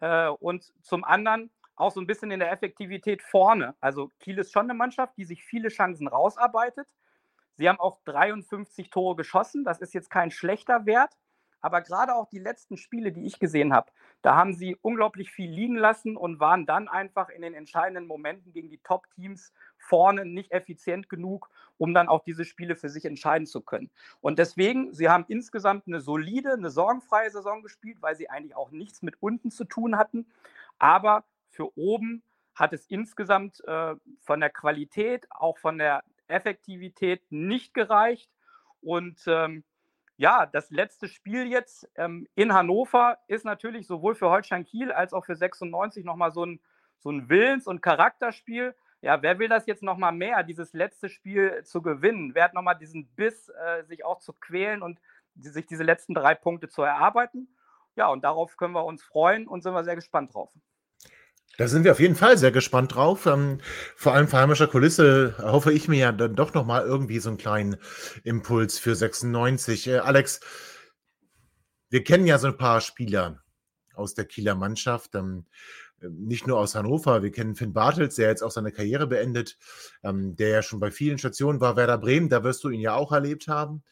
[0.00, 3.74] Äh, und zum anderen auch so ein bisschen in der Effektivität vorne.
[3.80, 6.88] Also Kiel ist schon eine Mannschaft, die sich viele Chancen rausarbeitet.
[7.54, 9.64] Sie haben auch 53 Tore geschossen.
[9.64, 11.16] Das ist jetzt kein schlechter Wert.
[11.62, 13.90] Aber gerade auch die letzten Spiele, die ich gesehen habe,
[14.22, 18.52] da haben sie unglaublich viel liegen lassen und waren dann einfach in den entscheidenden Momenten
[18.52, 23.46] gegen die Top-Teams vorne nicht effizient genug, um dann auch diese Spiele für sich entscheiden
[23.46, 23.90] zu können.
[24.20, 28.70] Und deswegen, sie haben insgesamt eine solide, eine sorgenfreie Saison gespielt, weil sie eigentlich auch
[28.70, 30.26] nichts mit unten zu tun hatten.
[30.78, 32.22] Aber für oben
[32.54, 38.30] hat es insgesamt äh, von der Qualität, auch von der Effektivität nicht gereicht.
[38.82, 39.64] Und ähm,
[40.16, 45.14] ja, das letzte Spiel jetzt ähm, in Hannover ist natürlich sowohl für Holstein Kiel als
[45.14, 46.60] auch für 96 nochmal so ein,
[46.98, 48.74] so ein Willens- und Charakterspiel.
[49.02, 52.34] Ja, wer will das jetzt nochmal mehr, dieses letzte Spiel zu gewinnen?
[52.34, 55.00] Wer hat nochmal diesen Biss, äh, sich auch zu quälen und
[55.34, 57.48] die, sich diese letzten drei Punkte zu erarbeiten?
[57.96, 60.50] Ja, und darauf können wir uns freuen und sind wir sehr gespannt drauf.
[61.56, 63.26] Da sind wir auf jeden Fall sehr gespannt drauf.
[63.26, 63.60] Ähm,
[63.96, 67.38] vor allem vor heimischer Kulisse hoffe ich mir ja dann doch nochmal irgendwie so einen
[67.38, 67.76] kleinen
[68.22, 69.88] Impuls für 96.
[69.88, 70.40] Äh, Alex,
[71.88, 73.42] wir kennen ja so ein paar Spieler
[73.94, 75.14] aus der Kieler Mannschaft.
[76.08, 79.58] Nicht nur aus Hannover, wir kennen Finn Bartels, der jetzt auch seine Karriere beendet,
[80.02, 82.94] ähm, der ja schon bei vielen Stationen war, Werder Bremen, da wirst du ihn ja
[82.94, 83.82] auch erlebt haben.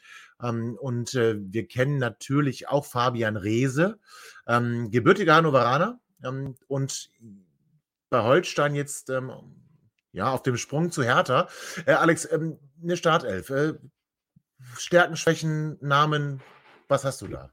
[0.42, 3.98] Ähm, und äh, wir kennen natürlich auch Fabian Reese,
[4.46, 7.10] ähm, gebürtiger Hannoveraner ähm, und
[8.10, 9.30] bei Holstein jetzt ähm,
[10.12, 11.48] ja auf dem Sprung zu Hertha.
[11.86, 13.50] Äh, Alex, ähm, eine Startelf.
[13.50, 13.74] Äh,
[14.76, 16.40] Stärken, Schwächen, Namen,
[16.88, 17.50] was hast du da?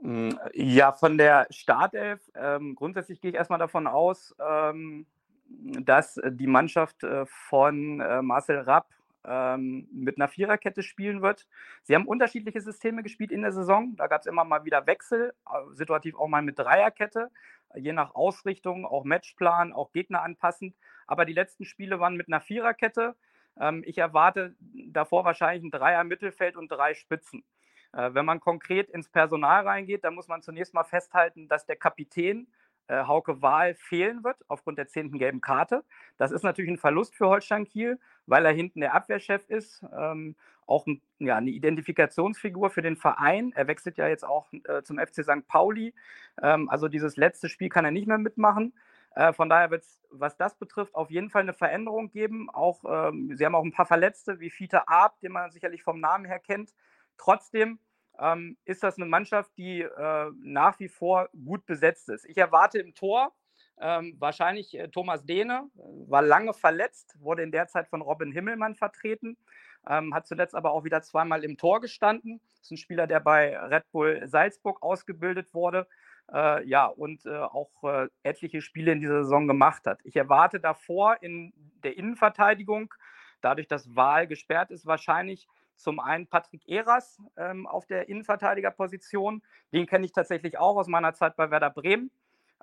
[0.00, 5.06] Hm, ja, von der Startelf, ähm, grundsätzlich gehe ich erstmal davon aus, ähm,
[5.48, 8.86] dass die Mannschaft äh, von äh, Marcel Rapp
[9.24, 11.46] ähm, mit einer Viererkette spielen wird.
[11.82, 13.96] Sie haben unterschiedliche Systeme gespielt in der Saison.
[13.96, 17.30] Da gab es immer mal wieder Wechsel, äh, situativ auch mal mit Dreierkette,
[17.74, 20.76] je nach Ausrichtung, auch Matchplan, auch Gegner anpassend.
[21.06, 23.16] Aber die letzten Spiele waren mit einer Viererkette.
[23.58, 27.44] Ähm, ich erwarte davor wahrscheinlich ein Dreier-Mittelfeld und drei Spitzen.
[27.92, 31.76] Äh, wenn man konkret ins Personal reingeht, dann muss man zunächst mal festhalten, dass der
[31.76, 32.48] Kapitän
[32.88, 35.84] äh, Hauke Wahl fehlen wird aufgrund der zehnten gelben Karte.
[36.16, 40.36] Das ist natürlich ein Verlust für Holstein Kiel, weil er hinten der Abwehrchef ist, ähm,
[40.66, 43.52] auch ein, ja, eine Identifikationsfigur für den Verein.
[43.54, 45.46] Er wechselt ja jetzt auch äh, zum FC St.
[45.46, 45.94] Pauli.
[46.42, 48.74] Ähm, also dieses letzte Spiel kann er nicht mehr mitmachen.
[49.14, 52.50] Äh, von daher wird es, was das betrifft, auf jeden Fall eine Veränderung geben.
[52.50, 56.00] Auch, ähm, sie haben auch ein paar Verletzte, wie Fiete Arp, den man sicherlich vom
[56.00, 56.74] Namen her kennt.
[57.18, 57.78] Trotzdem
[58.18, 62.24] ähm, ist das eine Mannschaft, die äh, nach wie vor gut besetzt ist.
[62.24, 63.32] Ich erwarte im Tor
[63.80, 68.74] ähm, wahrscheinlich äh, Thomas Dehne, war lange verletzt, wurde in der Zeit von Robin Himmelmann
[68.74, 69.36] vertreten,
[69.88, 72.40] ähm, hat zuletzt aber auch wieder zweimal im Tor gestanden.
[72.60, 75.86] Ist ein Spieler, der bei Red Bull Salzburg ausgebildet wurde.
[76.32, 80.00] Äh, ja, und äh, auch äh, etliche Spiele in dieser Saison gemacht hat.
[80.04, 81.52] Ich erwarte davor in
[81.84, 82.92] der Innenverteidigung,
[83.40, 89.42] dadurch, dass Wahl gesperrt ist, wahrscheinlich zum einen Patrick Eras ähm, auf der Innenverteidigerposition.
[89.72, 92.10] Den kenne ich tatsächlich auch aus meiner Zeit bei Werder Bremen.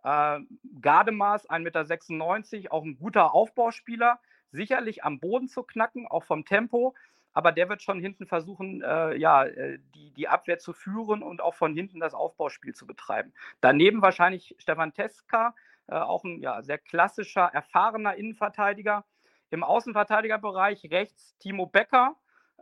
[0.04, 0.40] Äh,
[0.82, 4.20] Gardemaß, 1,96 Meter, auch ein guter Aufbauspieler.
[4.52, 6.94] Sicherlich am Boden zu knacken, auch vom Tempo.
[7.34, 11.42] Aber der wird schon hinten versuchen, äh, ja, äh, die, die Abwehr zu führen und
[11.42, 13.34] auch von hinten das Aufbauspiel zu betreiben.
[13.60, 15.54] Daneben wahrscheinlich Stefan Teska,
[15.88, 19.04] äh, auch ein ja, sehr klassischer, erfahrener Innenverteidiger.
[19.50, 22.16] Im Außenverteidigerbereich rechts Timo Becker,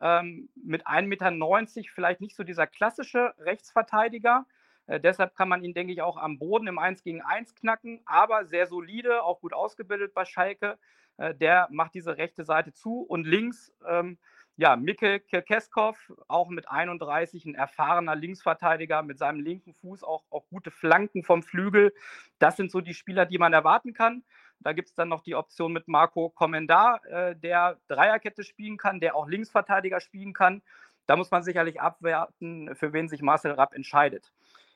[0.04, 4.46] ähm, mit 1,90 Meter vielleicht nicht so dieser klassische Rechtsverteidiger.
[4.86, 8.02] Äh, deshalb kann man ihn, denke ich, auch am Boden im 1 gegen 1 knacken,
[8.06, 10.78] aber sehr solide, auch gut ausgebildet bei Schalke.
[11.18, 14.18] Äh, der macht diese rechte Seite zu und links, ähm,
[14.58, 20.48] ja, Mikkel Kirkeskov, auch mit 31, ein erfahrener Linksverteidiger, mit seinem linken Fuß auch, auch
[20.50, 21.94] gute Flanken vom Flügel.
[22.39, 24.24] Das sind so die Spieler, die man erwarten kann.
[24.63, 28.99] Da gibt es dann noch die Option mit Marco Komendar, äh, der Dreierkette spielen kann,
[28.99, 30.62] der auch Linksverteidiger spielen kann.
[31.06, 34.32] Da muss man sicherlich abwerten, für wen sich Marcel Rapp entscheidet.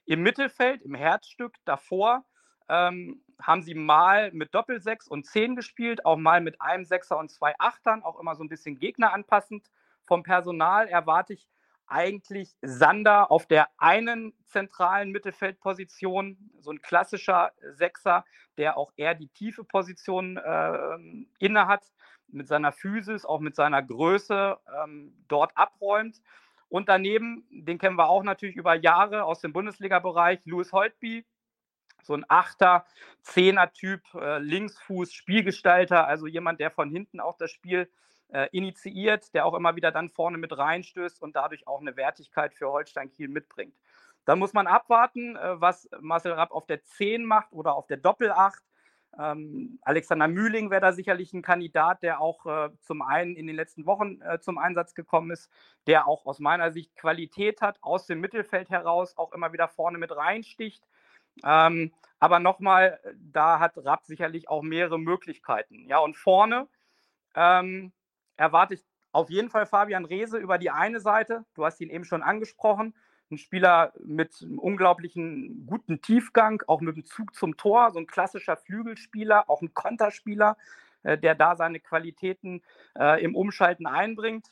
[0.06, 2.26] Im Mittelfeld, im Herzstück davor,
[2.70, 7.32] ähm, haben sie mal mit Doppelsechs und Zehn gespielt, auch mal mit einem Sechser und
[7.32, 9.70] zwei Achtern, auch immer so ein bisschen Gegner anpassend.
[10.06, 11.48] Vom Personal erwarte ich
[11.88, 18.26] eigentlich Sander auf der einen zentralen Mittelfeldposition, so ein klassischer Sechser,
[18.58, 20.98] der auch eher die tiefe Position äh,
[21.40, 21.92] inne hat,
[22.30, 26.22] mit seiner Physis, auch mit seiner Größe ähm, dort abräumt.
[26.70, 31.26] Und daneben, den kennen wir auch natürlich über Jahre aus dem Bundesliga-Bereich, Louis Holtby,
[32.04, 32.86] so ein Achter,
[33.22, 37.90] Zehner-Typ, äh, Linksfuß, Spielgestalter, also jemand, der von hinten auch das Spiel
[38.30, 42.54] äh, initiiert, der auch immer wieder dann vorne mit reinstößt und dadurch auch eine Wertigkeit
[42.54, 43.76] für Holstein Kiel mitbringt.
[44.26, 47.98] Dann muss man abwarten, äh, was Marcel Rapp auf der 10 macht oder auf der
[47.98, 48.62] Doppelacht.
[49.18, 53.56] Ähm, Alexander Mühling wäre da sicherlich ein Kandidat, der auch äh, zum einen in den
[53.56, 55.50] letzten Wochen äh, zum Einsatz gekommen ist,
[55.88, 59.98] der auch aus meiner Sicht Qualität hat, aus dem Mittelfeld heraus auch immer wieder vorne
[59.98, 60.84] mit reinsticht.
[61.44, 65.88] Ähm, aber nochmal, da hat Rapp sicherlich auch mehrere Möglichkeiten.
[65.88, 66.68] Ja, und vorne
[67.36, 67.94] ähm,
[68.38, 71.44] erwarte ich auf jeden Fall Fabian Reese über die eine Seite.
[71.56, 72.94] Du hast ihn eben schon angesprochen.
[73.30, 78.08] Ein Spieler mit einem unglaublichen guten Tiefgang, auch mit dem Zug zum Tor, so ein
[78.08, 80.56] klassischer Flügelspieler, auch ein Konterspieler,
[81.04, 82.62] äh, der da seine Qualitäten
[82.98, 84.48] äh, im Umschalten einbringt.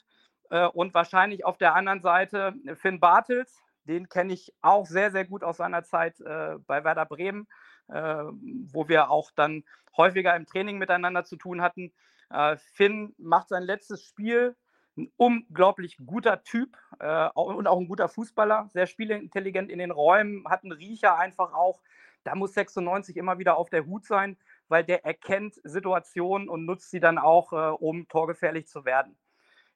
[0.50, 5.26] Äh, und wahrscheinlich auf der anderen Seite Finn Bartels, den kenne ich auch sehr, sehr
[5.26, 7.48] gut aus seiner Zeit bei Werder Bremen,
[7.88, 9.64] wo wir auch dann
[9.96, 11.94] häufiger im Training miteinander zu tun hatten.
[12.30, 14.56] Äh, Finn macht sein letztes Spiel.
[14.98, 20.48] Ein unglaublich guter Typ äh, und auch ein guter Fußballer, sehr spielintelligent in den Räumen,
[20.48, 21.82] hat einen Riecher einfach auch,
[22.24, 24.38] da muss 96 immer wieder auf der Hut sein,
[24.70, 29.18] weil der erkennt Situationen und nutzt sie dann auch, äh, um torgefährlich zu werden.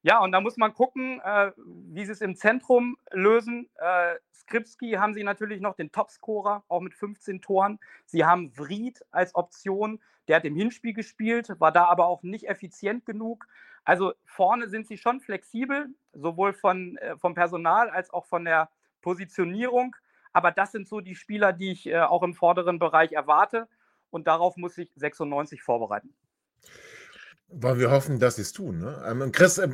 [0.02, 3.70] Ja, und da muss man gucken, äh, wie sie es im Zentrum lösen.
[3.76, 7.80] Äh, Skripski haben sie natürlich noch den Topscorer, auch mit 15 Toren.
[8.06, 12.48] Sie haben Vried als Option, der hat im Hinspiel gespielt, war da aber auch nicht
[12.48, 13.46] effizient genug.
[13.84, 18.70] Also vorne sind sie schon flexibel, sowohl von, äh, vom Personal als auch von der
[19.02, 19.96] Positionierung.
[20.32, 23.68] Aber das sind so die Spieler, die ich äh, auch im vorderen Bereich erwarte.
[24.12, 26.14] Und darauf muss sich 96 vorbereiten.
[27.52, 28.78] Wollen wir hoffen, dass sie es tun.
[28.78, 29.04] Ne?
[29.08, 29.70] Ähm, Chris, äh,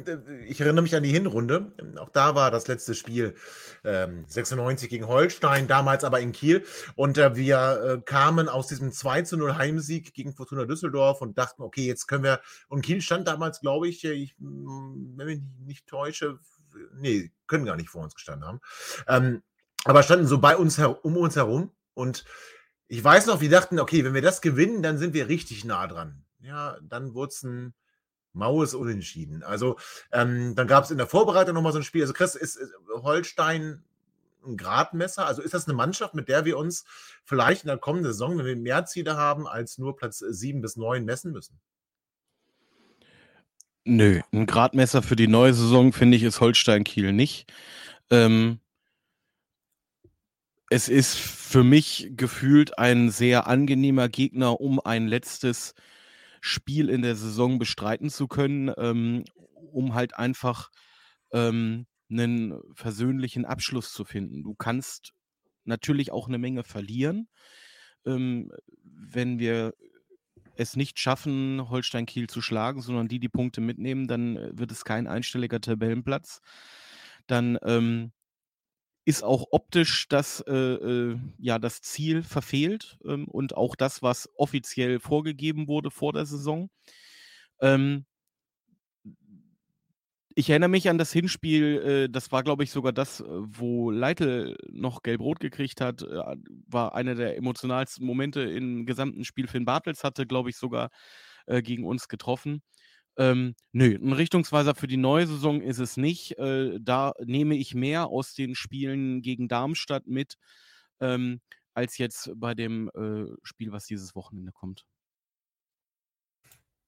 [0.47, 1.73] ich erinnere mich an die Hinrunde.
[1.97, 3.35] Auch da war das letzte Spiel
[3.83, 6.63] ähm, 96 gegen Holstein, damals aber in Kiel.
[6.95, 11.37] Und äh, wir äh, kamen aus diesem 2 zu 0 Heimsieg gegen Fortuna Düsseldorf und
[11.37, 12.39] dachten, okay, jetzt können wir.
[12.69, 16.39] Und Kiel stand damals, glaube ich, ich, wenn ich mich nicht täusche,
[16.97, 18.61] nee, können gar nicht vor uns gestanden haben.
[19.09, 19.43] Ähm,
[19.83, 21.71] aber standen so bei uns um uns herum.
[21.93, 22.23] Und
[22.87, 25.87] ich weiß noch, wir dachten, okay, wenn wir das gewinnen, dann sind wir richtig nah
[25.87, 27.73] dran ja, dann wurde es ein
[28.33, 29.43] maues Unentschieden.
[29.43, 29.77] Also
[30.11, 32.01] ähm, dann gab es in der Vorbereitung nochmal so ein Spiel.
[32.01, 33.83] Also Chris, ist, ist Holstein
[34.45, 35.25] ein Gradmesser?
[35.25, 36.85] Also ist das eine Mannschaft, mit der wir uns
[37.23, 40.75] vielleicht in der kommenden Saison, wenn wir mehr Ziele haben, als nur Platz 7 bis
[40.75, 41.59] 9 messen müssen?
[43.85, 47.51] Nö, ein Gradmesser für die neue Saison, finde ich, ist Holstein Kiel nicht.
[48.09, 48.59] Ähm,
[50.69, 55.75] es ist für mich gefühlt ein sehr angenehmer Gegner, um ein letztes
[56.45, 59.23] Spiel in der Saison bestreiten zu können, ähm,
[59.71, 60.69] um halt einfach
[61.31, 64.43] ähm, einen versöhnlichen Abschluss zu finden.
[64.43, 65.13] Du kannst
[65.63, 67.29] natürlich auch eine Menge verlieren,
[68.05, 68.51] ähm,
[68.83, 69.73] wenn wir
[70.55, 74.71] es nicht schaffen, Holstein Kiel zu schlagen, sondern die die Punkte mitnehmen, dann äh, wird
[74.71, 76.41] es kein einstelliger Tabellenplatz.
[77.25, 78.11] Dann ähm,
[79.05, 84.29] ist auch optisch das, äh, äh, ja, das Ziel verfehlt ähm, und auch das, was
[84.37, 86.69] offiziell vorgegeben wurde vor der Saison.
[87.61, 88.05] Ähm,
[90.37, 93.89] ich erinnere mich an das Hinspiel, äh, das war, glaube ich, sogar das, äh, wo
[93.91, 96.35] Leitl noch gelb-rot gekriegt hat, äh,
[96.67, 99.47] war einer der emotionalsten Momente im gesamten Spiel.
[99.47, 100.89] Finn Bartels hatte, glaube ich, sogar
[101.47, 102.61] äh, gegen uns getroffen.
[103.17, 106.37] Ähm, nö, ein Richtungsweiser für die neue Saison ist es nicht.
[106.37, 110.35] Äh, da nehme ich mehr aus den Spielen gegen Darmstadt mit,
[110.99, 111.41] ähm,
[111.73, 114.85] als jetzt bei dem äh, Spiel, was dieses Wochenende kommt.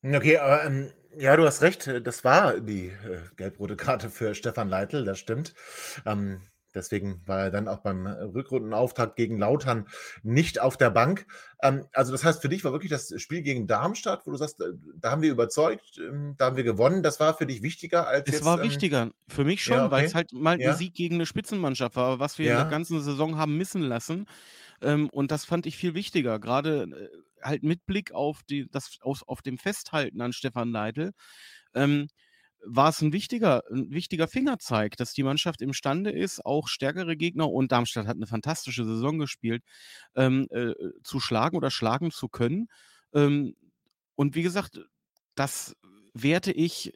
[0.03, 1.87] Okay, aber ähm, ja, du hast recht.
[2.03, 5.53] Das war die äh, gelb-rote Karte für Stefan Leitl, das stimmt.
[6.05, 6.41] Ähm,
[6.77, 9.87] Deswegen war er dann auch beim äh, Rückrundenauftakt gegen Lautern
[10.23, 11.25] nicht auf der Bank.
[11.61, 14.61] Ähm, also das heißt, für dich war wirklich das Spiel gegen Darmstadt, wo du sagst,
[14.61, 17.03] äh, da haben wir überzeugt, ähm, da haben wir gewonnen.
[17.03, 19.91] Das war für dich wichtiger als Es jetzt, war ähm, wichtiger, für mich schon, ja,
[19.91, 20.05] weil okay.
[20.05, 20.71] es halt mal Ja.
[20.71, 22.63] ein Sieg gegen eine Spitzenmannschaft war, aber was wir in Ja.
[22.63, 24.25] der ganzen Saison haben missen lassen.
[24.81, 27.09] Ähm, und das fand ich viel wichtiger, gerade äh,
[27.43, 31.13] halt mit Blick auf, die, das, aus, auf dem Festhalten an Stefan Leitl.
[31.75, 32.07] Ähm,
[32.65, 37.49] war es ein wichtiger, ein wichtiger Fingerzeig, dass die Mannschaft imstande ist, auch stärkere Gegner,
[37.49, 39.63] und Darmstadt hat eine fantastische Saison gespielt,
[40.15, 42.67] ähm, äh, zu schlagen oder schlagen zu können.
[43.13, 43.55] Ähm,
[44.15, 44.79] und wie gesagt,
[45.35, 45.75] das
[46.13, 46.93] werte ich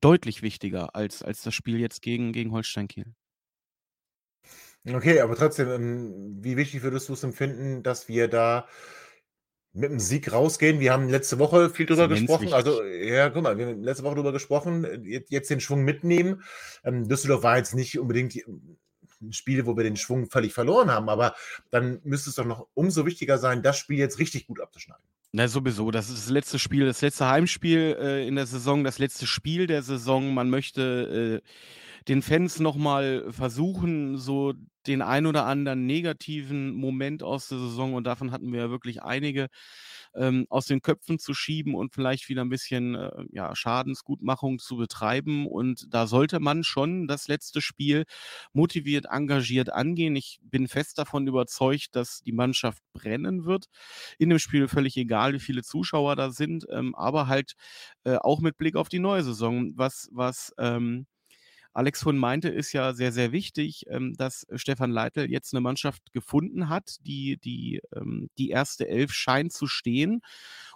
[0.00, 3.14] deutlich wichtiger als, als das Spiel jetzt gegen, gegen Holstein Kiel.
[4.88, 8.66] Okay, aber trotzdem, ähm, wie wichtig würdest du es empfinden, dass wir da
[9.72, 10.80] mit dem Sieg rausgehen?
[10.80, 12.42] Wir haben letzte Woche viel drüber gesprochen.
[12.42, 12.54] wichtig.
[12.54, 16.42] Also, ja, guck mal, wir haben letzte Woche drüber gesprochen, jetzt, den Schwung mitnehmen.
[16.84, 18.34] Ähm, Düsseldorf war jetzt nicht unbedingt
[19.22, 21.34] ein Spiel, wo wir den Schwung völlig verloren haben, aber
[21.70, 25.04] dann müsste es doch noch umso wichtiger sein, das Spiel jetzt richtig gut abzuschneiden.
[25.32, 25.90] Na, sowieso.
[25.90, 29.68] Das ist das letzte Spiel, das letzte Heimspiel äh, in der Saison, das letzte Spiel
[29.68, 30.34] der Saison.
[30.34, 31.48] Man möchte äh,
[32.08, 34.54] den Fans nochmal versuchen, so
[34.86, 39.02] den ein oder anderen negativen Moment aus der Saison, und davon hatten wir ja wirklich
[39.02, 39.48] einige,
[40.14, 44.76] ähm, aus den Köpfen zu schieben und vielleicht wieder ein bisschen äh, ja, Schadensgutmachung zu
[44.76, 45.46] betreiben.
[45.46, 48.04] Und da sollte man schon das letzte Spiel
[48.52, 50.16] motiviert, engagiert angehen.
[50.16, 53.66] Ich bin fest davon überzeugt, dass die Mannschaft brennen wird
[54.18, 57.52] in dem Spiel völlig egal, wie viele Zuschauer da sind, ähm, aber halt
[58.04, 59.72] äh, auch mit Blick auf die neue Saison.
[59.76, 61.06] Was, was ähm,
[61.72, 66.12] Alex von meinte, ist ja sehr, sehr wichtig, ähm, dass Stefan Leitl jetzt eine Mannschaft
[66.12, 70.20] gefunden hat, die, die, ähm, die erste Elf scheint zu stehen.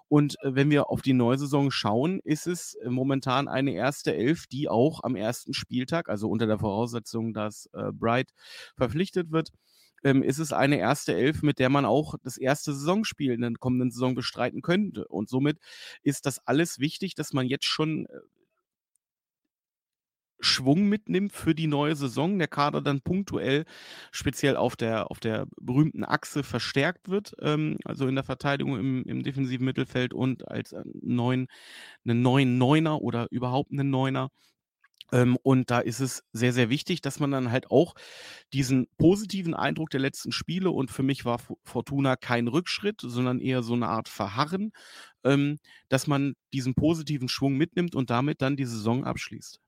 [0.09, 4.15] Und äh, wenn wir auf die neue Saison schauen, ist es äh, momentan eine erste
[4.15, 8.31] Elf, die auch am ersten Spieltag, also unter der Voraussetzung, dass äh, Bright
[8.77, 9.51] verpflichtet wird,
[10.05, 13.53] ähm, ist es eine erste Elf, mit der man auch das erste Saisonspiel in der
[13.59, 15.09] kommenden Saison bestreiten könnte.
[15.09, 15.59] Und somit
[16.03, 18.19] ist das alles wichtig, dass man jetzt schon äh,
[20.45, 23.65] Schwung mitnimmt für die neue Saison, der Kader dann punktuell
[24.13, 29.05] speziell auf der, auf der berühmten Achse verstärkt wird, ähm, also in der Verteidigung im,
[29.05, 31.49] im defensiven Mittelfeld und als neuen,
[32.05, 34.31] einen neuen Neuner oder überhaupt einen Neuner.
[35.13, 37.95] Ähm, und da ist es sehr, sehr wichtig, dass man dann halt auch
[38.53, 43.63] diesen positiven Eindruck der letzten Spiele und für mich war Fortuna kein Rückschritt, sondern eher
[43.63, 44.73] so eine Art Verharren,
[45.25, 49.61] ähm, dass man diesen positiven Schwung mitnimmt und damit dann die Saison abschließt.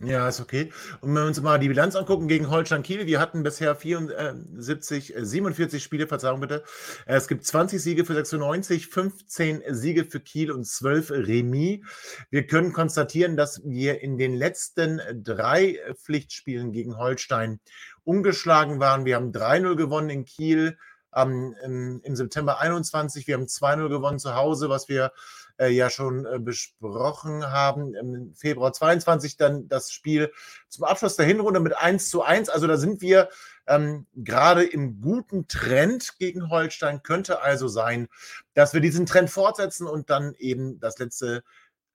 [0.00, 0.72] Ja, ist okay.
[1.00, 5.14] Und wenn wir uns mal die Bilanz angucken gegen Holstein Kiel, wir hatten bisher 74,
[5.16, 6.64] 47 äh, Spiele, Verzeihung bitte.
[7.06, 11.80] Es gibt 20 Siege für 96, 15 Siege für Kiel und 12 Remis.
[12.28, 17.60] Wir können konstatieren, dass wir in den letzten drei Pflichtspielen gegen Holstein
[18.02, 19.04] ungeschlagen waren.
[19.04, 20.76] Wir haben 3-0 gewonnen in Kiel
[21.14, 21.54] ähm,
[22.02, 23.28] im, September 21.
[23.28, 25.10] Wir haben 2-0 gewonnen zu Hause, was wir äh,
[25.58, 27.94] ja schon äh, besprochen haben.
[27.94, 30.32] Im Februar 22 dann das Spiel
[30.68, 32.48] zum Abschluss der Hinrunde mit 1 zu 1.
[32.48, 33.28] Also da sind wir
[33.66, 37.02] ähm, gerade im guten Trend gegen Holstein.
[37.02, 38.08] Könnte also sein,
[38.54, 41.44] dass wir diesen Trend fortsetzen und dann eben das letzte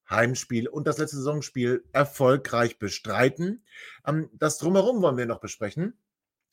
[0.09, 3.63] Heimspiel und das letzte Saisonspiel erfolgreich bestreiten.
[4.05, 5.97] Ähm, das drumherum wollen wir noch besprechen.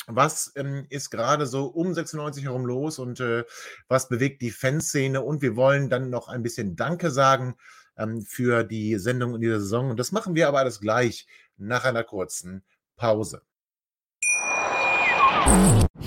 [0.07, 3.45] Was ähm, ist gerade so um 96 herum los und äh,
[3.89, 5.21] was bewegt die Fanszene?
[5.21, 7.57] Und wir wollen dann noch ein bisschen Danke sagen
[7.97, 9.91] ähm, für die Sendung in dieser Saison.
[9.91, 11.27] Und das machen wir aber alles gleich
[11.57, 12.65] nach einer kurzen
[12.97, 13.43] Pause.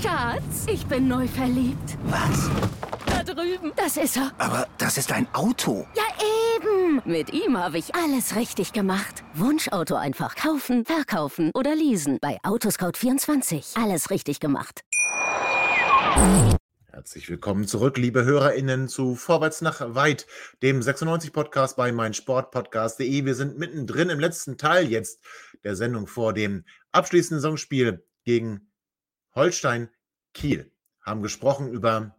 [0.01, 1.97] Schatz, ich bin neu verliebt.
[2.05, 2.49] Was?
[3.05, 3.73] Da drüben.
[3.75, 4.31] Das ist er.
[4.37, 5.85] Aber das ist ein Auto.
[5.95, 6.03] Ja,
[6.59, 7.01] eben.
[7.05, 9.23] Mit ihm habe ich alles richtig gemacht.
[9.33, 12.19] Wunschauto einfach kaufen, verkaufen oder leasen.
[12.21, 13.81] Bei Autoscout24.
[13.81, 14.81] Alles richtig gemacht.
[16.91, 20.27] Herzlich willkommen zurück, liebe HörerInnen, zu Vorwärts nach Weit,
[20.61, 23.25] dem 96-Podcast bei meinsportpodcast.de.
[23.25, 25.23] Wir sind mittendrin im letzten Teil jetzt
[25.63, 28.71] der Sendung vor dem abschließenden Saisonspiel gegen
[29.33, 29.89] Holstein
[30.33, 30.71] Kiel.
[31.01, 32.18] Haben gesprochen über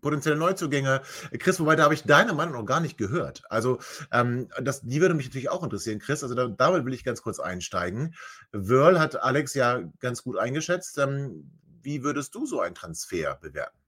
[0.00, 1.02] potenzielle Neuzugänge.
[1.38, 3.42] Chris, wobei da habe ich deine Meinung noch gar nicht gehört.
[3.50, 3.78] Also,
[4.12, 6.22] ähm, das, die würde mich natürlich auch interessieren, Chris.
[6.22, 8.14] Also, da, damit will ich ganz kurz einsteigen.
[8.52, 10.98] Wörl hat Alex ja ganz gut eingeschätzt.
[10.98, 11.50] Ähm,
[11.82, 13.78] wie würdest du so einen Transfer bewerten?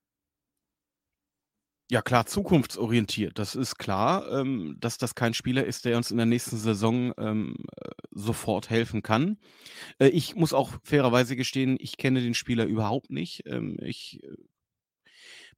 [1.90, 3.38] Ja, klar, zukunftsorientiert.
[3.38, 7.14] Das ist klar, ähm, dass das kein Spieler ist, der uns in der nächsten Saison
[7.16, 9.38] ähm, äh, sofort helfen kann.
[9.98, 13.44] Äh, ich muss auch fairerweise gestehen, ich kenne den Spieler überhaupt nicht.
[13.46, 14.36] Ähm, ich äh,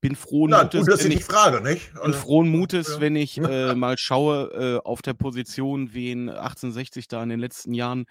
[0.01, 1.93] bin frohen Na, Mutes, gut, das ist wenn die ich, Frage, nicht?
[2.03, 3.01] bin Also, frohen Mutes, ja.
[3.01, 7.75] wenn ich äh, mal schaue äh, auf der Position, wen 1860 da in den letzten
[7.75, 8.07] Jahren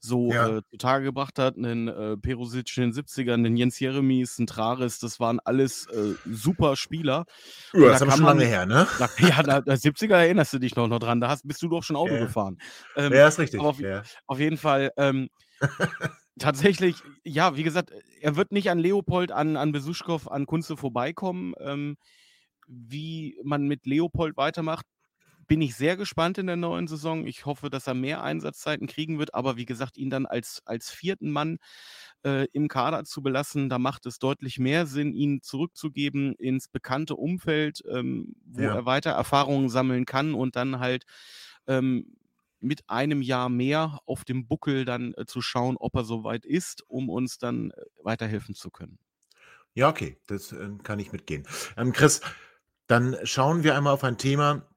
[0.00, 0.58] so Ja.
[0.58, 1.56] äh, zutage gebracht hat.
[1.56, 6.14] Einen äh, Perusic in den 70ern, einen Jens Jeremies, einen Trares, das waren alles äh,
[6.24, 7.24] super Spieler.
[7.72, 8.86] Ja, Und das da ist schon lange her, ne?
[8.96, 11.68] na, ja, da, da 70er erinnerst du dich noch, noch dran, da hast, bist du
[11.68, 12.26] doch schon Auto Ja.
[12.26, 12.58] gefahren.
[12.96, 13.60] Ähm, Ja, ist richtig.
[13.60, 13.78] auf,
[14.26, 15.28] auf jeden Fall, ähm,
[16.38, 21.54] tatsächlich, ja, wie gesagt, er wird nicht an Leopold, an, an Besuschkow, an Kunze vorbeikommen.
[21.58, 21.96] Ähm,
[22.66, 24.86] wie man mit Leopold weitermacht,
[25.46, 27.26] bin ich sehr gespannt in der neuen Saison.
[27.26, 30.90] Ich hoffe, dass er mehr Einsatzzeiten kriegen wird, aber wie gesagt, ihn dann als, als
[30.90, 31.58] vierten Mann
[32.24, 37.16] äh, im Kader zu belassen, da macht es deutlich mehr Sinn, ihn zurückzugeben ins bekannte
[37.16, 38.72] Umfeld, ähm, wo Ja.
[38.72, 41.04] er weiter Erfahrungen sammeln kann und dann halt
[41.66, 42.16] ähm,
[42.64, 46.82] mit einem Jahr mehr auf dem Buckel dann äh, zu schauen, ob er soweit ist,
[46.88, 48.98] um uns dann äh, weiterhelfen zu können.
[49.74, 51.46] Ja, okay, das äh, kann ich mitgehen.
[51.76, 52.20] Ähm, Chris,
[52.86, 54.68] dann schauen wir einmal auf ein Thema,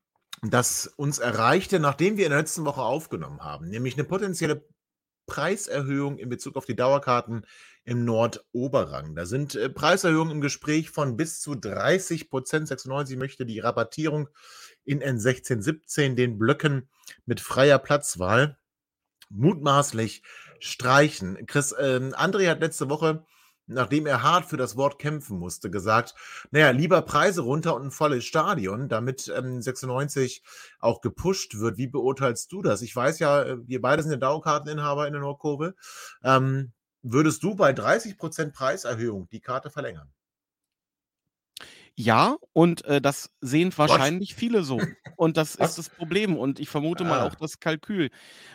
[0.41, 4.67] das uns erreichte, nachdem wir in der letzten Woche aufgenommen haben, nämlich eine potenzielle
[5.27, 7.45] Preiserhöhung in Bezug auf die Dauerkarten
[7.83, 9.15] im Nordoberrang.
[9.15, 12.67] Da sind äh, Preiserhöhungen im Gespräch von bis zu 30 Prozent.
[12.67, 14.29] 96 möchte die Rabattierung
[14.87, 16.89] in N16, 17 den Blöcken
[17.25, 18.57] mit freier Platzwahl
[19.29, 20.23] mutmaßlich
[20.59, 21.45] streichen.
[21.45, 23.25] Chris, ähm, André hat letzte Woche,
[23.65, 26.15] nachdem er hart für das Wort kämpfen musste, gesagt,
[26.51, 30.41] naja, lieber Preise runter und ein volles Stadion, damit ähm, 96
[30.79, 31.77] auch gepusht wird.
[31.77, 32.81] Wie beurteilst du das?
[32.81, 35.75] Ich weiß ja, äh, wir beide sind ja Dauerkarteninhaber in der Nordkurve.
[36.23, 36.71] Ähm,
[37.01, 40.09] würdest du bei 30% Preiserhöhung die Karte verlängern?
[41.99, 44.11] Ja, und äh, das sehen Was?
[44.15, 44.87] wahrscheinlich viele so.
[45.15, 45.71] Und das Was?
[45.71, 46.37] ist das Problem.
[46.37, 47.23] Und ich vermute mal Ah.
[47.23, 48.09] auch das Kalkül.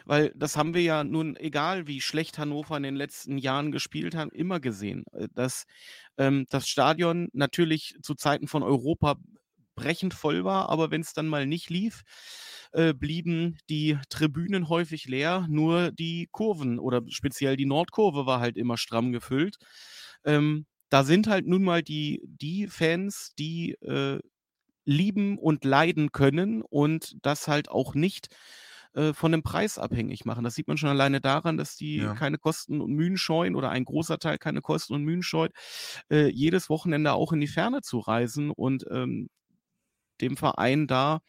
[0.04, 4.14] Weil das haben wir ja nun, egal wie schlecht Hannover in den letzten Jahren gespielt
[4.14, 5.04] hat, immer gesehen.
[5.12, 5.64] äh, Dass
[6.18, 9.16] ähm, das Stadion natürlich zu Zeiten von Europa
[9.74, 12.02] brechend voll war, aber wenn es dann mal nicht lief,
[12.72, 18.56] äh, blieben die Tribünen häufig leer, nur die Kurven oder speziell die Nordkurve war halt
[18.56, 19.56] immer stramm gefüllt.
[20.24, 24.20] Ähm, da sind halt nun mal die, die Fans, die äh,
[24.84, 28.28] lieben und leiden können und das halt auch nicht
[28.94, 30.44] äh, von dem Preis abhängig machen.
[30.44, 32.14] Das sieht man schon alleine daran, dass die Ja.
[32.14, 35.52] keine Kosten und Mühen scheuen oder ein großer Teil keine Kosten und Mühen scheut,
[36.10, 39.28] äh, jedes Wochenende auch in die Ferne zu reisen und ähm,
[40.20, 41.20] dem Verein da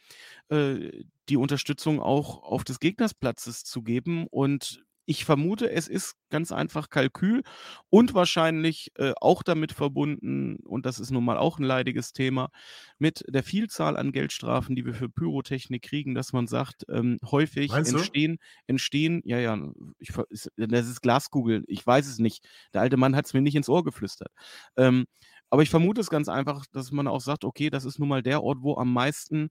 [0.50, 4.28] äh, die Unterstützung auch auf des Gegners Platzes zu geben.
[4.30, 7.44] Und ich vermute, es ist ganz einfach Kalkül
[7.90, 12.50] und wahrscheinlich äh, auch damit verbunden, und das ist nun mal auch ein leidiges Thema,
[12.98, 17.72] mit der Vielzahl an Geldstrafen, die wir für Pyrotechnik kriegen, dass man sagt, ähm, häufig
[17.74, 18.38] entstehen,
[18.68, 19.58] entstehen, ja, ja,
[20.00, 20.12] ich,
[20.56, 22.48] das ist Glaskugel, ich weiß es nicht.
[22.74, 24.32] Der alte Mann hat es mir nicht ins Ohr geflüstert.
[24.78, 25.06] Ähm,
[25.50, 28.24] aber ich vermute es ganz einfach, dass man auch sagt, okay, das ist nun mal
[28.24, 29.50] der Ort, wo am meisten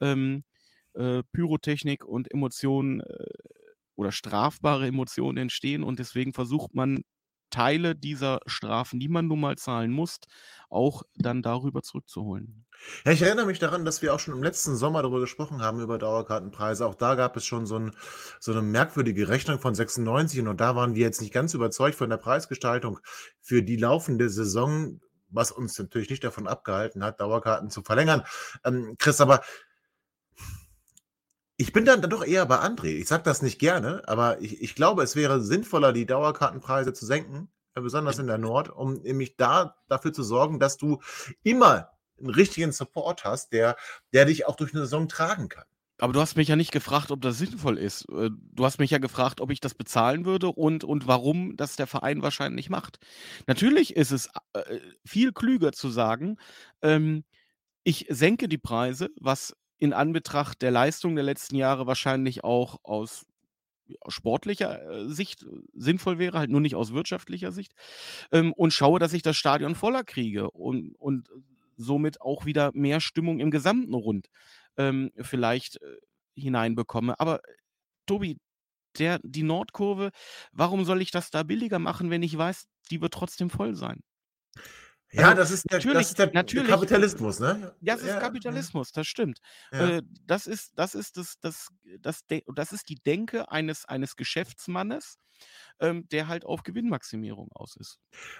[0.00, 0.44] ähm,
[0.94, 3.24] äh, Pyrotechnik und Emotionen äh,
[4.02, 7.02] oder strafbare Emotionen entstehen und deswegen versucht man
[7.52, 10.16] Teile dieser Strafen, die man nun mal zahlen muss,
[10.70, 12.64] auch dann darüber zurückzuholen.
[13.04, 15.80] Ja, ich erinnere mich daran, dass wir auch schon im letzten Sommer darüber gesprochen haben,
[15.80, 16.84] über Dauerkartenpreise.
[16.84, 17.92] Auch da gab es schon so, ein,
[18.40, 22.10] so eine merkwürdige Rechnung von 96 und da waren wir jetzt nicht ganz überzeugt von
[22.10, 22.98] der Preisgestaltung
[23.40, 28.24] für die laufende Saison, was uns natürlich nicht davon abgehalten hat, Dauerkarten zu verlängern.
[28.64, 29.42] Ähm, Chris, aber
[31.56, 32.98] ich bin dann doch eher bei André.
[32.98, 37.06] Ich sage das nicht gerne, aber ich, ich glaube, es wäre sinnvoller, die Dauerkartenpreise zu
[37.06, 41.00] senken, äh, besonders in der Nord, um nämlich da dafür zu sorgen, dass du
[41.42, 43.76] immer einen richtigen Support hast, der,
[44.12, 45.64] der dich auch durch eine Saison tragen kann.
[45.98, 48.08] Aber du hast mich ja nicht gefragt, ob das sinnvoll ist.
[48.08, 51.76] Äh, Du hast mich ja gefragt, ob ich das bezahlen würde und, und warum das
[51.76, 52.98] der Verein wahrscheinlich macht.
[53.46, 56.38] Natürlich ist es äh, viel klüger zu sagen,
[56.82, 57.24] ähm,
[57.84, 63.26] ich senke die Preise, was in Anbetracht der Leistung der letzten Jahre wahrscheinlich auch aus
[64.06, 67.72] sportlicher äh, Sicht äh, sinnvoll wäre, halt nur nicht aus wirtschaftlicher Sicht,
[68.30, 71.28] ähm, und schaue, dass ich das Stadion voller kriege und, und
[71.76, 74.28] somit auch wieder mehr Stimmung im gesamten Rund
[74.76, 75.96] ähm, vielleicht äh,
[76.36, 77.18] hineinbekomme.
[77.18, 77.40] Aber
[78.06, 78.38] Tobi,
[78.98, 80.12] der, die Nordkurve,
[80.52, 84.04] warum soll ich das da billiger machen, wenn ich weiß, die wird trotzdem voll sein?
[85.12, 87.74] Ja, Also, das ist der, natürlich- das ist der natürlich- Kapitalismus, ne?
[87.80, 89.40] Ja, es ist Ja, Kapitalismus, das stimmt.
[89.70, 89.98] Ja.
[89.98, 91.68] Äh, das ist, das ist das, das,
[92.00, 95.18] das, das ist die Denke eines, eines Geschäftsmannes,
[95.80, 97.98] ähm, der halt auf Gewinnmaximierung aus ist.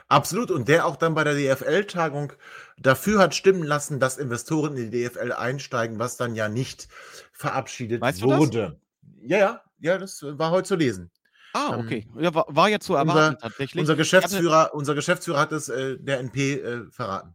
[0.08, 0.50] Absolut.
[0.50, 2.32] Und der auch dann bei der DFL-Tagung
[2.78, 6.88] dafür hat stimmen lassen, dass Investoren in die DFL einsteigen, was dann ja nicht
[7.32, 8.38] verabschiedet Weißt das?
[8.38, 8.80] wurde.
[9.20, 11.10] Ja, ja, ja, das war heute zu lesen.
[11.54, 12.06] Ah, Ähm, okay.
[12.18, 13.80] Ja, war, war ja zu unser- erwarten tatsächlich.
[13.80, 17.34] Unser Ich hatte- Geschäftsführer, unser Geschäftsführer hat es äh, der NP äh, verraten.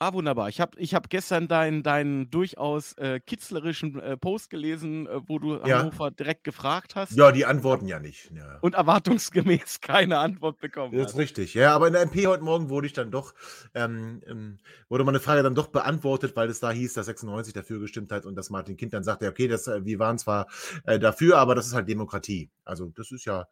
[0.00, 0.48] Ah, wunderbar.
[0.48, 5.38] Ich habe ich hab gestern deinen deinen durchaus äh, kitzlerischen äh, Post gelesen, äh, wo
[5.38, 5.78] du Ja.
[5.78, 8.30] Hannover direkt gefragt hast Ja, die antworten ja nicht.
[8.34, 8.58] Ja.
[8.60, 11.18] und erwartungsgemäß keine Antwort bekommen Das ist hast.
[11.20, 11.54] richtig.
[11.54, 13.34] Ja, aber in der MP heute Morgen wurde ich dann doch,
[13.72, 17.78] ähm, ähm, wurde meine Frage dann doch beantwortet, weil es da hieß, dass 96 dafür
[17.78, 20.48] gestimmt hat und dass Martin Kind dann sagte, okay, das, äh, wir waren zwar
[20.86, 22.50] äh, dafür, aber das ist halt Demokratie.
[22.64, 23.46] Also das ist ja,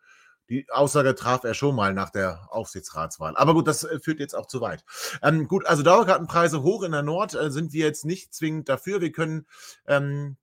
[0.48, 3.36] die Aussage traf er schon mal nach der Aufsichtsratswahl.
[3.36, 4.84] Aber gut, das äh, führt jetzt auch zu weit.
[5.22, 9.00] Ähm, gut, also Dauerkartenpreise hoch in der Nord äh, sind wir jetzt nicht zwingend dafür.
[9.00, 9.46] Wir können
[9.86, 10.36] ähm,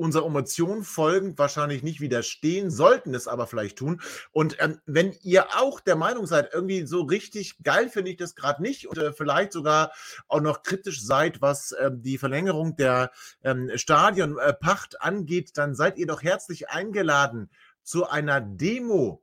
[0.00, 4.00] unserer Emotion folgend wahrscheinlich nicht widerstehen, sollten es aber vielleicht tun.
[4.32, 8.34] Und ähm, wenn ihr auch der Meinung seid, irgendwie so richtig geil finde ich das
[8.34, 9.92] gerade nicht und äh, vielleicht sogar
[10.26, 13.10] auch noch kritisch seid, was ähm, die Verlängerung der
[13.44, 17.50] ähm, Stadionpacht angeht, dann seid ihr doch herzlich eingeladen
[17.82, 19.22] zu einer Demo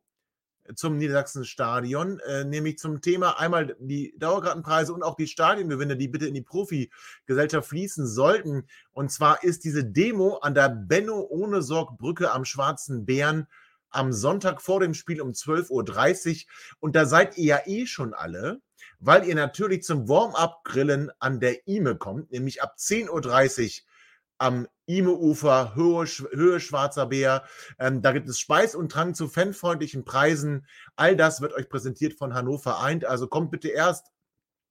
[0.76, 6.28] zum Niedersachsen-Stadion, äh, nämlich zum Thema einmal die Dauerkartenpreise und auch die Stadiongewinne, die bitte
[6.28, 8.68] in die Profigesellschaft fließen sollten.
[8.92, 13.48] Und zwar ist diese Demo an der Benno ohne Sorg Brücke am Schwarzen Bären
[13.90, 16.52] am Sonntag vor dem Spiel um 12.30 Uhr.
[16.80, 18.62] Und da seid ihr ja eh schon alle,
[19.00, 23.88] weil ihr natürlich zum Warm-up-Grillen an der IME kommt, nämlich ab 10.30 Uhr
[24.40, 27.44] am Ime-Ufer, Höhe, Höhe Schwarzer Bär.
[27.78, 30.66] Ähm, da gibt es Speis und Trank zu fanfreundlichen Preisen.
[30.96, 33.06] All das wird euch präsentiert von Hannover Eint.
[33.06, 34.08] Also kommt bitte erst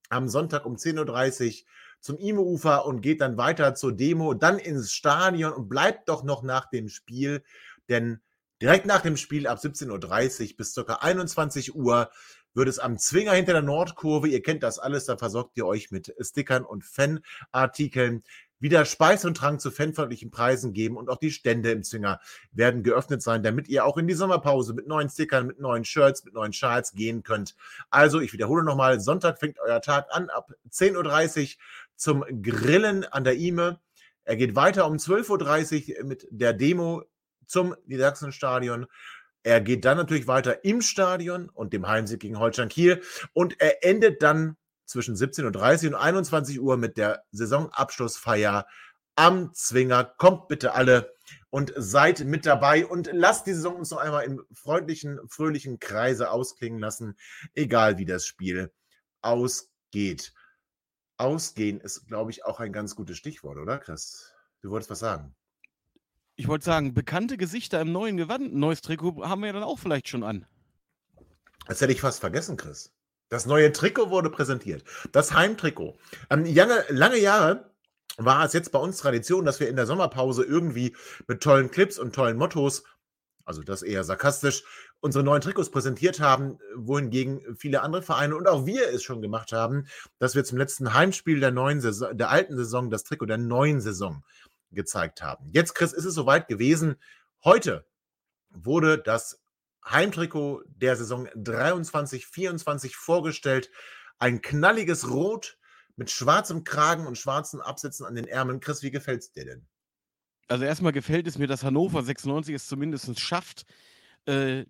[0.09, 1.67] am Sonntag um 10.30 Uhr
[2.01, 6.43] zum Ime-Ufer und geht dann weiter zur Demo, dann ins Stadion und bleibt doch noch
[6.43, 7.43] nach dem Spiel,
[7.89, 8.21] denn
[8.63, 10.95] direkt nach dem Spiel ab 17.30 Uhr bis ca.
[10.95, 12.11] 21 Uhr
[12.55, 15.91] wird es am Zwinger hinter der Nordkurve, ihr kennt das alles, da versorgt ihr euch
[15.91, 18.23] mit Stickern und Fanartikeln,
[18.59, 22.21] wieder Speis und Trank zu fanfreundlichen Preisen geben und auch die Stände im Zwinger
[22.53, 26.25] werden geöffnet sein, damit ihr auch in die Sommerpause mit neuen Stickern, mit neuen Shirts,
[26.25, 27.55] mit neuen Schals gehen könnt.
[27.91, 31.49] Also, ich wiederhole nochmal, Sonntag fängt euer Tag an ab 10.30 Uhr
[31.97, 33.79] zum Grillen an der IME.
[34.25, 37.05] Er geht weiter um 12.30 Uhr mit der Demo
[37.47, 38.87] zum Niedersachsenstadion.
[39.43, 43.03] Er geht dann natürlich weiter im Stadion und dem Heimsieg gegen Holstein Kiel
[43.33, 44.57] und er endet dann
[44.87, 48.67] zwischen 17.30 Uhr und 21 Uhr mit der Saisonabschlussfeier
[49.17, 50.05] am Zwinger.
[50.05, 51.13] Kommt bitte alle
[51.51, 56.31] und seid mit dabei und lasst die Saison uns noch einmal im freundlichen, fröhlichen Kreise
[56.31, 57.17] ausklingen lassen,
[57.55, 58.73] egal wie das Spiel
[59.23, 60.33] ausgeht.
[61.19, 64.33] Ausgehen ist, glaube ich, auch ein ganz gutes Stichwort, oder Chris?
[64.61, 65.35] Du wolltest was sagen.
[66.37, 69.79] Ich wollte sagen, bekannte Gesichter im neuen Gewand, neues Trikot haben wir ja dann auch
[69.79, 70.45] vielleicht schon an.
[71.67, 72.93] Das hätte ich fast vergessen, Chris.
[73.29, 74.85] Das neue Trikot wurde präsentiert.
[75.13, 75.99] Das Heimtrikot.
[76.31, 77.71] Ähm, lange, lange Jahre
[78.19, 80.97] war es jetzt bei uns Tradition, dass wir in der Sommerpause irgendwie
[81.27, 82.85] mit tollen Clips und tollen Mottos,
[83.45, 84.65] also das eher sarkastisch,
[85.01, 89.53] unsere neuen Trikots präsentiert haben, wohingegen viele andere Vereine und auch wir es schon gemacht
[89.53, 89.87] haben,
[90.19, 93.81] dass wir zum letzten Heimspiel der neuen Saison, der alten Saison das Trikot der neuen
[93.81, 94.25] Saison
[94.73, 95.51] gezeigt haben.
[95.53, 96.97] Jetzt, Chris, ist es soweit gewesen.
[97.45, 97.87] Heute
[98.51, 99.41] wurde das
[99.89, 103.71] Heimtrikot der Saison 23-24 vorgestellt.
[104.19, 105.59] Ein knalliges Rot
[105.97, 108.61] mit schwarzem Kragen und schwarzen Absätzen an den Ärmeln.
[108.61, 109.67] Chris, wie gefällt es dir denn?
[110.49, 113.65] Also erstmal gefällt es mir, dass Hannover 96 es zumindest schafft,
[114.27, 114.65] äh,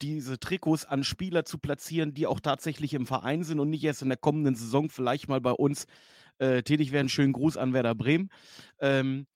[0.00, 4.02] diese Trikots an Spieler zu platzieren, die auch tatsächlich im Verein sind und nicht erst
[4.02, 5.86] in der kommenden Saison vielleicht mal bei uns
[6.38, 7.08] äh, tätig werden.
[7.08, 8.30] Schönen Gruß an Werder Bremen.
[8.78, 9.26] Ähm,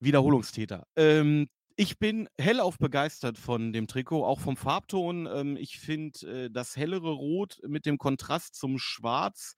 [0.00, 0.86] Wiederholungstäter.
[0.96, 1.48] Ähm,
[1.80, 5.26] ich bin hellauf begeistert von dem Trikot, auch vom Farbton.
[5.26, 9.56] Ähm, ich finde äh, das hellere Rot mit dem Kontrast zum Schwarz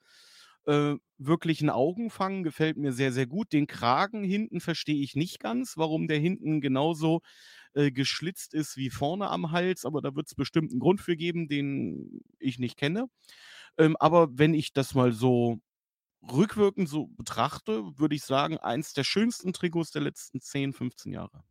[0.66, 3.52] äh, wirklich ein Augenfang, gefällt mir sehr, sehr gut.
[3.52, 7.22] Den Kragen hinten verstehe ich nicht ganz, warum der hinten genauso
[7.74, 11.16] äh, geschlitzt ist wie vorne am Hals, aber da wird es bestimmt einen Grund für
[11.16, 13.06] geben, den ich nicht kenne.
[13.78, 15.58] Ähm, aber wenn ich das mal so
[16.22, 21.42] rückwirkend so betrachte, würde ich sagen, eins der schönsten Trikots der letzten 10, 15 Jahre.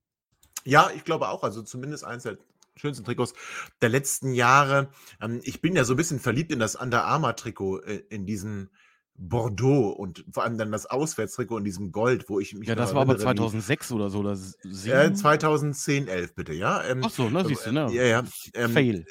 [0.66, 1.43] Ja, ich glaube auch.
[1.43, 2.38] Also zumindest eins der
[2.76, 3.34] schönsten Trikots
[3.82, 4.89] der letzten Jahre.
[5.22, 8.26] Ähm, ich bin ja so ein bisschen verliebt in das Under Armour Trikot, äh, in
[8.26, 8.70] diesen
[9.16, 12.95] Bordeaux und vor allem dann das Auswärtstrikot in diesem Gold, wo ich mich Ja, das
[12.95, 16.84] war aber 2006 oder so, oder Äh, 2010, 11 bitte, ja.
[16.84, 17.88] Ähm, Ach so, na, siehst du, ne?
[17.91, 18.24] Ja, ja.
[18.55, 19.05] Ähm, Fail.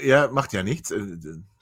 [0.00, 0.92] Äh, ja, macht ja nichts.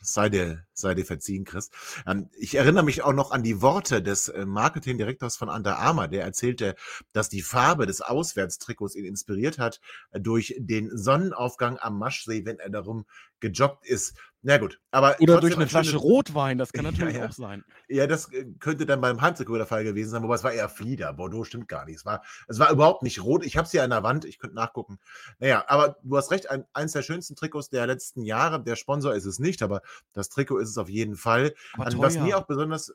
[0.02, 1.70] Sei dir, sei dir verziehen, Chris.
[2.06, 6.08] Ähm, ich erinnere mich auch noch an die Worte des äh, Marketingdirektors von Under Armour,
[6.08, 6.74] der erzählte,
[7.12, 9.80] dass die Farbe des Auswärtstrikots ihn inspiriert hat
[10.12, 13.04] äh, durch den Sonnenaufgang am Maschsee, wenn er darum
[13.40, 14.14] gejoggt ist.
[14.42, 15.16] Na gut, aber.
[15.20, 17.28] Oder durch eine Flasche Rotwein, das kann natürlich ja, ja.
[17.28, 17.62] auch sein.
[17.88, 20.70] Ja, das äh, könnte dann beim Heimtrikot der Fall gewesen sein, wobei es war eher
[20.70, 21.12] Flieder.
[21.12, 21.96] Bordeaux stimmt gar nicht.
[21.96, 23.44] Es war, es war überhaupt nicht rot.
[23.44, 24.98] Ich habe es hier an der Wand, ich könnte nachgucken.
[25.40, 28.62] Naja, aber du hast recht, ein, eins der schönsten Trikots der letzten Jahre.
[28.62, 29.82] Der Sponsor ist es nicht, aber
[30.12, 31.54] das Trikot ist es auf jeden Fall.
[31.74, 32.38] Aber was mir teuer.
[32.38, 32.92] auch besonders,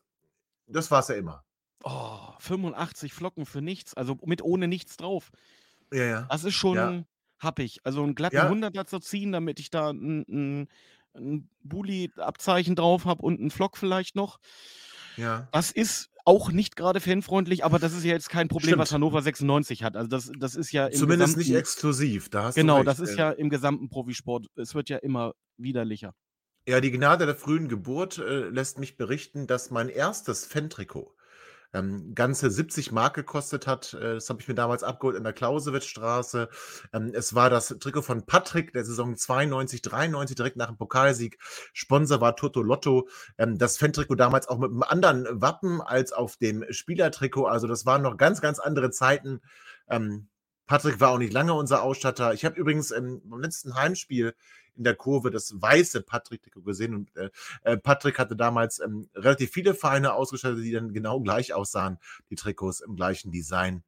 [0.68, 1.44] das war es ja immer.
[1.84, 5.32] Oh, 85 Flocken für nichts, also mit ohne nichts drauf.
[5.94, 6.22] Ja, ja.
[6.32, 7.04] Das ist schon Ja.
[7.40, 7.80] happig.
[7.84, 8.50] Also einen glatten Ja.
[8.50, 10.68] 100er zu ziehen, damit ich da ein, ein,
[11.16, 14.40] ein Bulli-Abzeichen drauf habe und einen Flock vielleicht noch.
[15.18, 15.48] Ja.
[15.52, 19.04] Das ist auch nicht gerade fanfreundlich, aber das ist ja jetzt kein Problem, was Stimmt.
[19.04, 19.96] Hannover 96 hat.
[19.96, 22.30] Also das, das ist ja im Zumindest nicht gesamten- exklusiv.
[22.30, 22.88] Da hast du Genau, recht.
[22.88, 24.48] das ist ja im gesamten Profisport.
[24.56, 26.16] Es wird ja immer widerlicher.
[26.68, 31.16] Ja, die Gnade der frühen Geburt äh, lässt mich berichten, dass mein erstes Fan-Trikot
[31.76, 33.94] ähm, ganze 70 Mark gekostet hat.
[33.94, 36.50] Äh, das habe ich mir damals abgeholt in der Clausewitz-Straße.
[36.92, 41.38] Ähm, es war das Trikot von Patrick der Saison 92, 93, direkt nach dem Pokalsieg.
[41.74, 43.10] Sponsor war Toto Lotto.
[43.38, 47.46] Ähm, das Fan-Trikot damals auch mit einem anderen Wappen als auf dem Spielertrikot.
[47.46, 49.42] Also das waren noch ganz, ganz andere Zeiten.
[49.88, 50.30] Ähm,
[50.66, 52.34] Patrick war auch nicht lange unser Ausstatter.
[52.34, 54.34] Ich habe übrigens beim letzten Heimspiel
[54.76, 57.30] in der Kurve das weiße Patrick-Trikot gesehen und äh,
[57.64, 61.98] äh, Patrick hatte damals ähm, relativ viele Vereine ausgestattet, die dann genau gleich aussahen,
[62.30, 63.84] die Trikots im gleichen Design.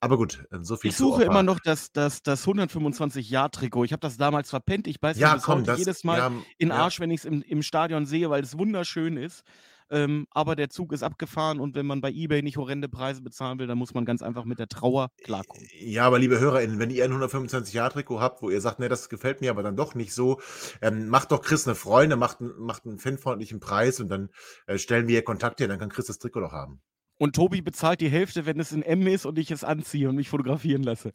[0.00, 3.84] Aber gut, äh, so viel Ich suche immer noch das, das, das 125-Jahr-Trikot.
[3.84, 4.86] Ich habe das damals verpennt.
[4.86, 6.76] Ich beiß mir Ja, komm, das jedes Mal ja, in den ja.
[6.76, 9.42] Arsch, wenn ich es im, im Stadion sehe, weil es wunderschön ist.
[9.90, 13.58] Ähm, aber der Zug ist abgefahren und wenn man bei Ebay nicht horrende Preise bezahlen
[13.58, 15.66] will, dann muss man ganz einfach mit der Trauer klarkommen.
[15.80, 19.40] Ja, aber liebe HörerInnen, wenn ihr ein 125-Jahr-Trikot habt, wo ihr sagt, ne, das gefällt
[19.40, 20.40] mir aber dann doch nicht so,
[20.82, 24.28] ähm, macht doch Chris eine Freunde, macht, einen- macht einen fanfreundlichen Preis und dann
[24.66, 26.80] äh, stellen wir ihr Kontakt her, dann kann Chris das Trikot doch haben.
[27.16, 30.16] Und Tobi bezahlt die Hälfte, wenn es in M ist und ich es anziehe und
[30.16, 31.12] mich fotografieren lasse.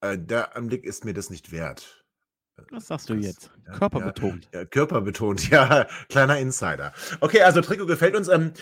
[0.00, 2.04] Äh, der Anblick ist mir das nicht wert.
[2.70, 3.50] Was sagst du Das- jetzt?
[3.66, 4.48] ja, Körperbetont.
[4.52, 6.92] Ja, körperbetont, ja, kleiner Insider.
[7.20, 8.28] Okay, also Trikot gefällt uns.
[8.28, 8.52] Ähm,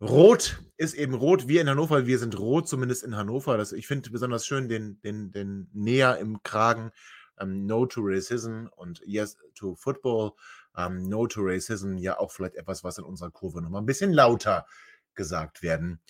[0.00, 1.48] rot ist eben rot.
[1.48, 3.56] Wir in Hannover, wir sind rot, zumindest in Hannover.
[3.56, 6.90] Das, ich finde besonders schön den, den, den Näher im Kragen.
[7.38, 10.32] Ähm, no to Racism und Yes to Football.
[10.76, 14.12] Ähm, no to Racism, ja auch vielleicht etwas, was in unserer Kurve nochmal ein bisschen
[14.12, 14.66] lauter
[15.14, 16.00] gesagt werden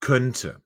[0.00, 0.60] könnte.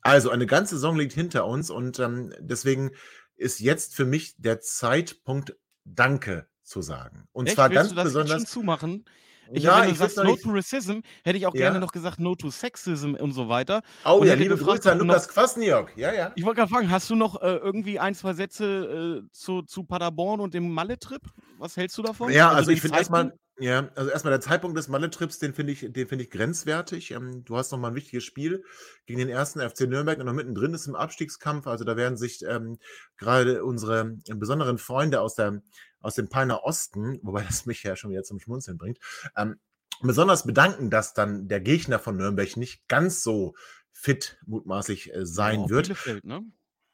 [0.00, 2.90] Also eine ganze Saison liegt hinter uns und ähm, deswegen
[3.36, 7.26] ist jetzt für mich der Zeitpunkt, Danke zu sagen.
[7.32, 7.56] Und Echt?
[7.56, 8.36] zwar Willst ganz du das besonders.
[8.36, 9.04] schon zumachen?
[9.52, 11.62] Ich, Ja, wenn du ich sagst No to Racism, hätte ich auch Ja.
[11.62, 13.82] gerne noch gesagt No to Sexism und so weiter.
[14.04, 15.96] Oh Und ja, liebe Grüße an Lukas Kwasniok.
[15.96, 16.32] Ja, ja.
[16.36, 19.82] Ich wollte gerade fragen, hast du noch äh, irgendwie ein, zwei Sätze äh, zu, zu
[19.84, 21.22] Paderborn und dem Malle-Trip?
[21.58, 22.30] Was hältst du davon?
[22.32, 23.32] Ja, also den ich finde erstmal?
[23.62, 27.12] Ja, also erstmal der Zeitpunkt des Malle-Trips, den finde ich, den finde ich grenzwertig.
[27.12, 28.64] Ähm, du hast noch mal ein wichtiges Spiel
[29.06, 31.66] gegen den ersten FC Nürnberg und noch mittendrin ist im Abstiegskampf.
[31.66, 32.78] Also da werden sich ähm,
[33.16, 35.62] gerade unsere äh, besonderen Freunde aus der
[36.00, 38.98] aus dem Peiner Osten, wobei das mich ja schon wieder zum Schmunzeln bringt,
[39.36, 39.60] ähm,
[40.00, 43.54] besonders bedanken, dass dann der Gegner von Nürnberg nicht ganz so
[43.92, 45.86] fit mutmaßlich äh, sein auch wird.
[45.86, 46.44] Bielefeld, ne?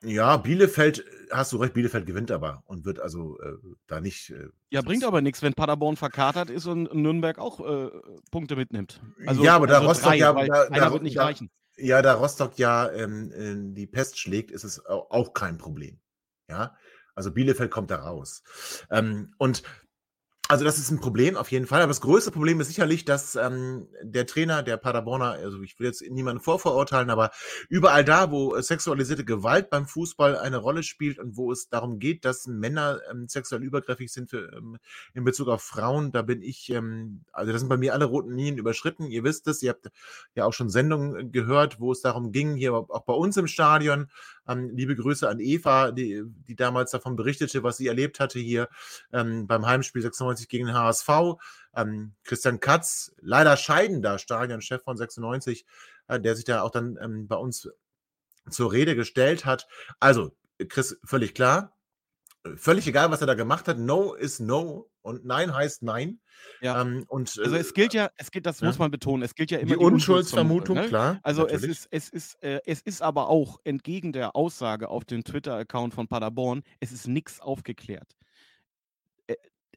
[0.03, 3.55] Ja, Bielefeld, äh, hast du recht, Bielefeld gewinnt aber und wird also äh,
[3.87, 4.31] da nicht.
[4.31, 7.91] Äh, Ja, bringt aber nichts, wenn Paderborn verkatert ist und Nürnberg auch äh,
[8.31, 9.01] Punkte mitnimmt.
[9.27, 11.51] Also, ja, aber da also Rostock drei, ja, da, da, wird nicht da, reichen.
[11.77, 15.99] ja, da Rostock ja ähm, die Pest schlägt, ist es au- auch kein Problem.
[16.49, 16.77] Ja,
[17.15, 18.43] also Bielefeld kommt da raus.
[18.91, 19.65] Ähm, und
[20.51, 21.83] also das ist ein Problem auf jeden Fall.
[21.83, 25.89] Aber das größte Problem ist sicherlich, dass ähm, der Trainer, der Paderborner, also ich will
[25.89, 27.31] jetzt niemanden vorverurteilen, aber
[27.69, 31.99] überall da, wo äh, sexualisierte Gewalt beim Fußball eine Rolle spielt und wo es darum
[31.99, 34.79] geht, dass Männer ähm, sexuell übergriffig sind für, ähm,
[35.13, 38.31] in Bezug auf Frauen, da bin ich, ähm, also da sind bei mir alle roten
[38.31, 39.05] Linien überschritten.
[39.05, 39.91] Ihr wisst es, ihr habt
[40.35, 44.09] ja auch schon Sendungen gehört, wo es darum ging, hier auch bei uns im Stadion.
[44.49, 48.69] Ähm, liebe Grüße an Eva, die, die damals davon berichtete, was sie erlebt hatte hier
[49.13, 51.09] ähm, beim Heimspiel 96 gegen den HSV.
[51.77, 55.67] Ähm, Christian Katz, leider scheidender Stadionchef von 96,
[56.09, 57.69] äh, der sich da auch dann ähm, bei uns
[58.51, 59.69] zur Rede gestellt hat.
[60.01, 60.33] Also,
[60.69, 61.78] Chris, völlig klar.
[62.57, 63.79] Völlig egal, was er da gemacht hat.
[63.79, 66.21] No ist No und Nein heißt Nein.
[66.61, 66.81] Ja.
[66.81, 68.67] Ähm, und, Also äh, es gilt ja, es gilt, das ja.
[68.67, 70.89] muss man betonen, es gilt ja immer die Unschuldsvermutung, ne?
[70.89, 71.21] klar.
[71.23, 75.25] Also es ist, es ist, äh, es ist aber auch entgegen der Aussage auf dem
[75.25, 78.17] Twitter-Account von Paderborn, es ist nichts aufgeklärt.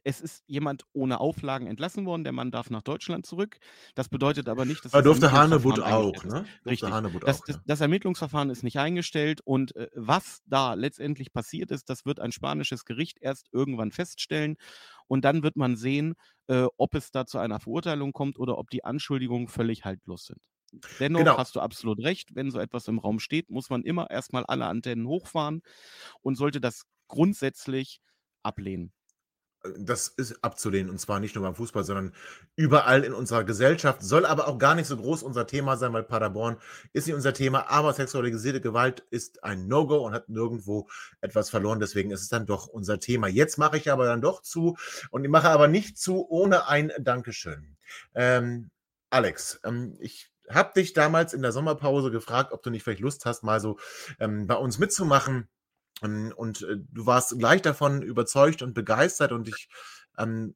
[0.04, 3.58] Es ist jemand ohne Auflagen entlassen worden, der Mann darf nach Deutschland zurück.
[3.94, 6.48] Das bedeutet aber nicht, dass Aber durfte Ermittlungsverfahren auch, ne?
[6.66, 6.92] Richtig.
[6.92, 11.70] Hanebutt Das, auch, das, das Ermittlungsverfahren ist nicht eingestellt und äh, was da letztendlich passiert
[11.70, 14.56] ist, das wird ein spanisches Gericht erst irgendwann feststellen
[15.08, 16.14] und dann wird man sehen,
[16.48, 20.40] äh, ob es da zu einer Verurteilung kommt oder ob die Anschuldigungen völlig haltlos sind.
[21.00, 21.36] Dennoch Genau.
[21.36, 24.66] hast du absolut recht, wenn so etwas im Raum steht, muss man immer erstmal alle
[24.66, 25.62] Antennen hochfahren
[26.22, 28.00] und sollte das grundsätzlich
[28.42, 28.92] ablehnen.
[29.78, 32.12] Das ist abzulehnen und zwar nicht nur beim Fußball, sondern
[32.56, 34.02] überall in unserer Gesellschaft.
[34.02, 36.58] Soll aber auch gar nicht so groß unser Thema sein, weil Paderborn
[36.92, 40.88] ist nicht unser Thema, aber sexualisierte Gewalt ist ein No-Go und hat nirgendwo
[41.20, 41.78] etwas verloren.
[41.78, 43.28] Deswegen ist es dann doch unser Thema.
[43.28, 44.76] Jetzt mache ich aber dann doch zu
[45.10, 47.76] und ich mache aber nicht zu ohne ein Dankeschön.
[48.14, 48.70] Ähm,
[49.10, 53.24] Alex, ähm, ich habe dich damals in der Sommerpause gefragt, ob du nicht vielleicht Lust
[53.26, 53.78] hast, mal so
[54.18, 55.48] ähm, bei uns mitzumachen.
[56.02, 59.68] Und äh, du warst gleich davon überzeugt und begeistert und ich
[60.18, 60.54] ähm,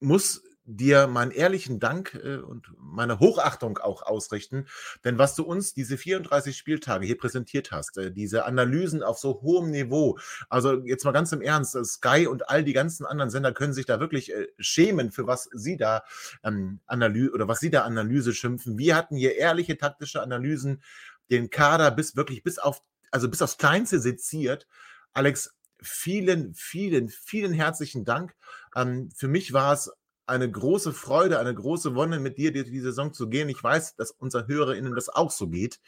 [0.00, 4.66] muss dir meinen ehrlichen Dank äh, und meine Hochachtung auch ausrichten,
[5.04, 9.40] denn was du uns diese 34 Spieltage hier präsentiert hast, äh, diese Analysen auf so
[9.42, 10.18] hohem Niveau,
[10.48, 13.86] also jetzt mal ganz im Ernst, Sky und all die ganzen anderen Sender können sich
[13.86, 16.02] da wirklich schämen, für was sie da
[16.42, 18.76] ähm, Analyse oder was sie da Analyse schimpfen.
[18.76, 20.82] Wir hatten hier ehrliche taktische Analysen,
[21.30, 22.82] den Kader bis wirklich bis auf
[23.16, 24.68] also bis aufs Kleinste seziert.
[25.14, 28.36] Alex, vielen, vielen, vielen herzlichen Dank.
[28.74, 29.90] Ähm, für mich war es
[30.26, 33.48] eine große Freude, eine große Wonne, mit dir die, die Saison zu gehen.
[33.48, 35.80] Ich weiß, dass unseren HörerInnen das auch so geht.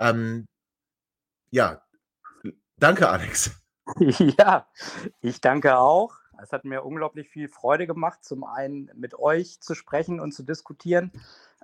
[0.00, 0.48] Ähm,
[1.52, 1.82] ja,
[2.78, 3.52] danke, Alex.
[4.38, 4.68] Ja,
[5.20, 6.16] ich danke auch.
[6.42, 10.44] Es hat mir unglaublich viel Freude gemacht, zum einen mit euch zu sprechen und zu
[10.44, 11.12] diskutieren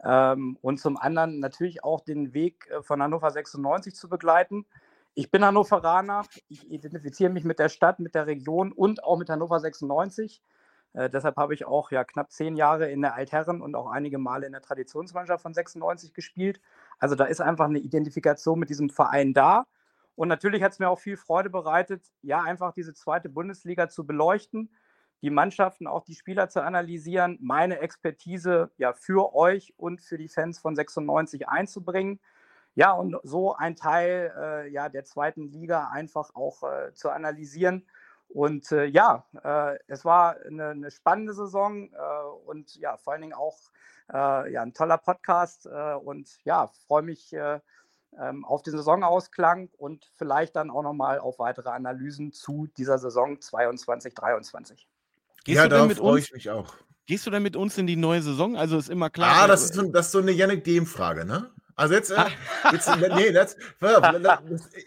[0.04, 4.66] ähm, und zum anderen natürlich auch den Weg äh, von Hannover 96 zu begleiten.
[5.18, 9.28] Ich bin Hannoveraner, ich identifiziere mich mit der Stadt, mit der Region und auch mit
[9.28, 10.40] Hannover 96.
[10.92, 14.18] Äh, deshalb habe ich auch ja knapp zehn Jahre in der Altherren und auch einige
[14.18, 16.60] Male in der Traditionsmannschaft von 96 gespielt.
[17.00, 19.66] Also da ist einfach eine Identifikation mit diesem Verein da.
[20.14, 24.06] Und natürlich hat es mir auch viel Freude bereitet, ja, einfach diese zweite Bundesliga zu
[24.06, 24.70] beleuchten,
[25.22, 30.28] die Mannschaften, auch die Spieler zu analysieren, meine Expertise ja für euch und für die
[30.28, 32.20] Fans von 96 einzubringen.
[32.78, 37.84] Ja, und so ein Teil äh, ja, der zweiten Liga einfach auch äh, zu analysieren.
[38.28, 41.96] Und äh, ja, äh, es war eine, eine spannende Saison äh,
[42.46, 43.58] und ja, vor allen Dingen auch
[44.12, 45.66] äh, ja, ein toller Podcast.
[46.04, 47.58] Und ja, freue mich äh,
[48.16, 53.40] ähm, auf den Saisonausklang und vielleicht dann auch nochmal auf weitere Analysen zu dieser Saison
[53.40, 54.86] 22, 23.
[55.44, 56.74] Gehst ja, du denn darauf mit freue uns, ich mich auch.
[57.06, 58.56] gehst du denn mit uns in die neue Saison?
[58.56, 59.34] Also ist immer klar.
[59.42, 61.50] Ah, das ist, so- das ist so eine Yannick Dehm-Frage, ne?
[61.78, 62.24] Also jetzt, äh,
[62.72, 63.56] jetzt nee, das,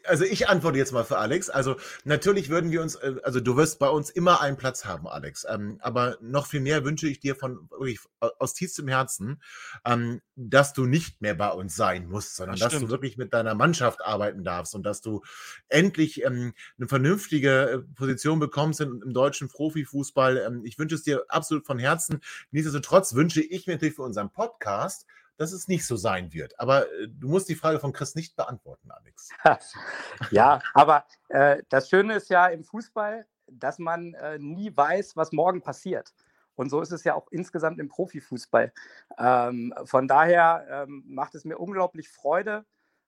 [0.03, 1.49] also ich antworte jetzt mal für Alex.
[1.49, 5.07] Also natürlich würden wir uns, äh, also du wirst bei uns immer einen Platz haben,
[5.07, 5.45] Alex.
[5.49, 9.41] Ähm, aber noch viel mehr wünsche ich dir von wirklich aus tiefstem Herzen,
[9.85, 12.89] ähm, dass du nicht mehr bei uns sein musst, sondern das dass stimmt.
[12.89, 15.21] du wirklich mit deiner Mannschaft arbeiten darfst und dass du
[15.69, 20.61] endlich ähm, eine vernünftige äh, Position bekommst im, deutschen Profifußball.
[20.65, 22.19] Ich wünsche es dir absolut von Herzen.
[22.51, 25.05] Nichtsdestotrotz wünsche ich mir natürlich für unseren Podcast,
[25.41, 26.59] dass es nicht so sein wird.
[26.59, 29.29] Aber äh, du musst die Frage von Chris nicht beantworten, Alex.
[30.31, 35.31] ja, aber äh, das Schöne ist ja im Fußball, dass man äh, nie weiß, was
[35.31, 36.13] morgen passiert.
[36.53, 38.71] Und so ist es ja auch insgesamt im Profifußball.
[39.17, 42.63] Ähm, von daher ähm, macht es mir unglaublich Freude,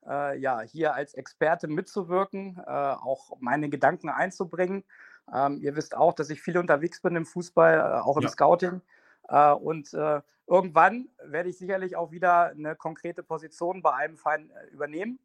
[0.08, 4.84] äh, ja, hier als Experte mitzuwirken, äh, auch meine Gedanken einzubringen.
[5.32, 8.30] Ähm, ihr wisst auch, dass ich viel unterwegs bin im Fußball, äh, auch im ja.
[8.30, 8.82] Scouting.
[9.28, 14.52] Äh, und äh, irgendwann werde ich sicherlich auch wieder eine konkrete Position bei einem Verein
[14.52, 15.20] äh, übernehmen,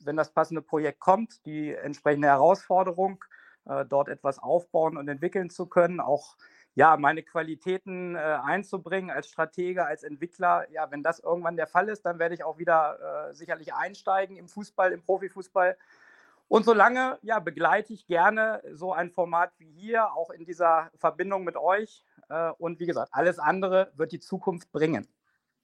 [0.00, 3.24] wenn das passende Projekt kommt, die entsprechende Herausforderung,
[3.88, 6.36] dort etwas aufbauen und entwickeln zu können, auch
[6.76, 10.70] ja, meine Qualitäten einzubringen als Stratege, als Entwickler.
[10.70, 14.46] Ja, wenn das irgendwann der Fall ist, dann werde ich auch wieder sicherlich einsteigen im
[14.46, 15.76] Fußball, im Profifußball.
[16.46, 21.42] Und solange ja, begleite ich gerne so ein Format wie hier, auch in dieser Verbindung
[21.42, 22.04] mit euch.
[22.28, 25.08] Äh, und wie gesagt, alles andere wird die Zukunft bringen.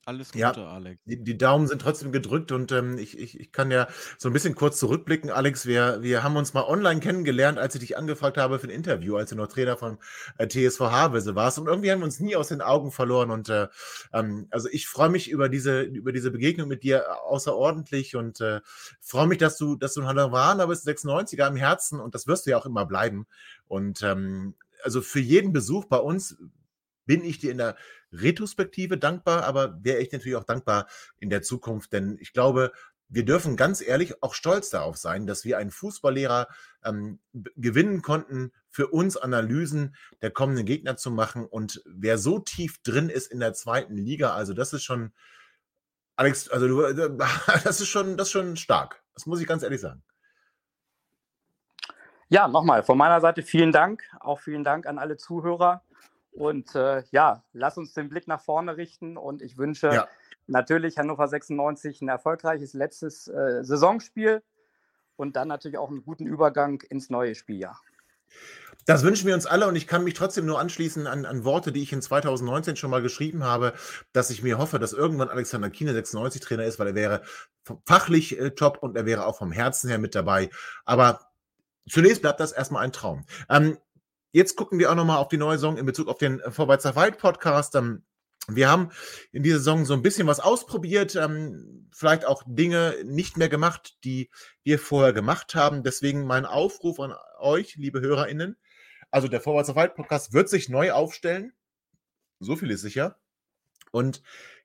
[0.04, 1.00] Alles Gute, ja, Alex.
[1.04, 3.86] Die, die, Daumen sind trotzdem gedrückt und ähm, ich, ich, ich kann ja
[4.18, 5.64] so ein bisschen kurz zurückblicken, Alex.
[5.64, 9.14] Wir, wir haben uns mal online kennengelernt, als ich dich angefragt habe für ein Interview,
[9.16, 9.98] als du noch Trainer von
[10.38, 11.60] äh, TSV Havelse warst.
[11.60, 13.30] Und irgendwie haben wir uns nie aus den Augen verloren.
[13.30, 13.68] Und äh,
[14.12, 18.60] ähm, also ich freue mich über diese, über diese Begegnung mit dir außerordentlich und äh,
[19.00, 22.46] freue mich, dass du, dass du ein Hannoveraner bist, 96er im Herzen und das wirst
[22.46, 23.26] du ja auch immer bleiben.
[23.68, 26.37] Und ähm, also für jeden Besuch bei uns
[27.05, 27.76] bin ich dir in der
[28.12, 30.87] Retrospektive dankbar, aber wäre ich natürlich auch dankbar
[31.18, 32.72] in der Zukunft, denn ich glaube,
[33.09, 36.49] wir dürfen ganz ehrlich auch stolz darauf sein, dass wir einen Fußballlehrer
[36.83, 41.45] ähm, gewinnen konnten, für uns Analysen der kommenden Gegner zu machen.
[41.45, 45.12] Und wer so tief drin ist in der zweiten Liga, also das ist schon,
[46.16, 46.83] Alex, also du,
[47.64, 49.03] das ist schon, das ist schon stark.
[49.12, 50.03] Das muss ich ganz ehrlich sagen.
[52.33, 54.05] Ja, nochmal von meiner Seite vielen Dank.
[54.18, 55.83] Auch vielen Dank an alle Zuhörer.
[56.30, 60.09] Und äh, ja, lass uns den Blick nach vorne richten und ich wünsche ja.
[60.47, 64.43] natürlich Hannover 96 ein erfolgreiches letztes äh, Saisonspiel
[65.16, 67.78] und dann natürlich auch einen guten Übergang ins neue Spieljahr.
[68.87, 71.70] Das wünschen wir uns alle und ich kann mich trotzdem nur anschließen an, an, Worte,
[71.70, 73.74] die ich in 2019 schon mal geschrieben habe,
[74.14, 77.22] dass ich mir hoffe, dass irgendwann Alexander Kiene 96 Trainer ist, weil er wäre
[77.85, 80.49] fachlich äh, top und er wäre auch vom Herzen her mit dabei.
[80.87, 81.32] Aber
[81.89, 83.24] zunächst bleibt das erstmal ein Traum.
[83.49, 83.78] Ähm,
[84.35, 86.97] Jetzt gucken wir auch nochmal auf die neue Saison in Bezug auf den äh, Vorwärtser
[86.97, 87.74] Wald Podcast.
[87.74, 88.03] Ähm,
[88.49, 88.91] wir haben
[89.30, 93.99] in dieser Saison so ein bisschen was ausprobiert, ähm, vielleicht auch Dinge nicht mehr gemacht,
[94.05, 94.30] die
[94.64, 95.83] wir vorher gemacht haben.
[95.83, 98.57] Deswegen mein Aufruf an euch, liebe HörerInnen.
[99.11, 101.53] Also der Vorwärtser Wald Podcast wird sich neu aufstellen.
[102.41, 103.20] So viel ist sicher.
[103.91, 104.22] Und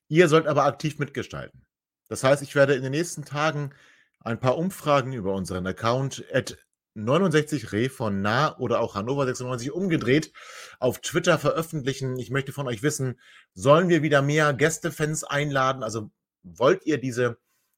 [0.07, 1.65] ihr sollt aber aktiv mitgestalten.
[2.07, 3.75] Das heißt, ich werde in den nächsten Tagen
[4.21, 6.57] ein paar Umfragen über unseren Account at
[6.97, 10.33] 69 Reh von Nah oder auch Hannover 96 umgedreht
[10.79, 12.17] auf Twitter veröffentlichen.
[12.17, 13.19] Ich möchte von euch wissen,
[13.53, 15.83] sollen wir wieder mehr Gästefans einladen?
[15.83, 16.09] Also
[16.43, 17.37] wollt ihr diese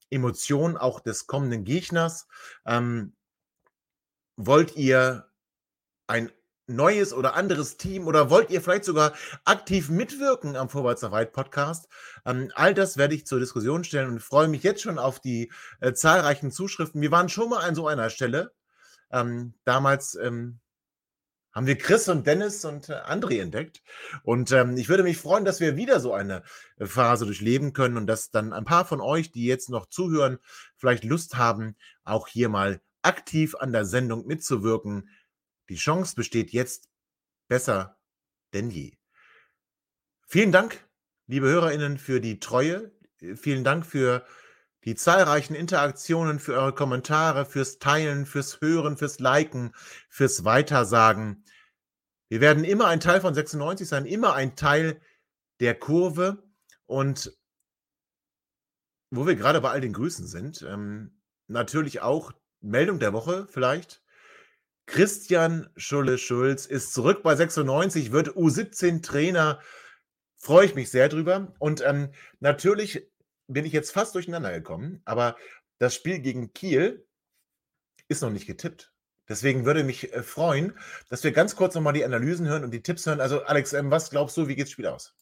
[0.09, 2.27] Emotion auch des kommenden Gegners?
[2.65, 3.13] Ähm,
[4.37, 5.29] wollt ihr
[6.07, 6.31] ein
[6.67, 9.13] neues oder anderes Team oder wollt ihr vielleicht sogar
[9.43, 11.89] aktiv mitwirken am Vorwärts nach Weit Podcast?
[12.25, 15.51] Ähm, all das werde ich zur Diskussion stellen und freue mich jetzt schon auf die
[15.81, 17.01] äh, zahlreichen Zuschriften.
[17.01, 18.53] Wir waren schon mal an so einer Stelle
[19.11, 20.59] ähm, damals ähm,
[21.53, 23.81] haben wir Chris und Dennis und äh, André entdeckt.
[24.23, 26.43] Und ähm, ich würde mich freuen, dass wir wieder so eine
[26.77, 30.39] äh, Phase durchleben können und dass dann ein paar von euch, die jetzt noch zuhören,
[30.77, 35.09] vielleicht Lust haben, auch hier mal aktiv an der Sendung mitzuwirken.
[35.69, 36.89] Die Chance besteht jetzt
[37.47, 37.97] besser
[38.53, 38.93] denn je.
[40.27, 40.87] Vielen Dank,
[41.27, 42.91] liebe Hörerinnen, für die Treue.
[43.35, 44.25] Vielen Dank für
[44.85, 49.73] die zahlreichen Interaktionen, für eure Kommentare, fürs Teilen, fürs Hören, fürs Liken,
[50.09, 51.43] fürs Weitersagen.
[52.29, 55.01] Wir werden immer ein Teil von 96 sein, immer ein Teil
[55.59, 56.43] der Kurve.
[56.85, 57.37] Und
[59.11, 64.01] wo wir gerade bei all den Grüßen sind, ähm, natürlich auch Meldung der Woche vielleicht.
[64.85, 69.59] Christian Schulle-Schulz ist zurück bei 96, wird U17-Trainer.
[70.35, 71.53] Freue ich mich sehr drüber.
[71.59, 72.09] Und ähm,
[72.39, 73.08] natürlich
[73.49, 75.35] bin ich jetzt fast durcheinander gekommen, aber
[75.79, 77.05] das Spiel gegen Kiel
[78.07, 78.93] ist noch nicht getippt.
[79.27, 80.77] Deswegen würde mich äh, freuen,
[81.09, 83.21] dass wir ganz kurz nochmal die Analysen hören und die Tipps hören.
[83.21, 85.15] Also, Alex, ähm, was glaubst du, wie geht das Spiel aus?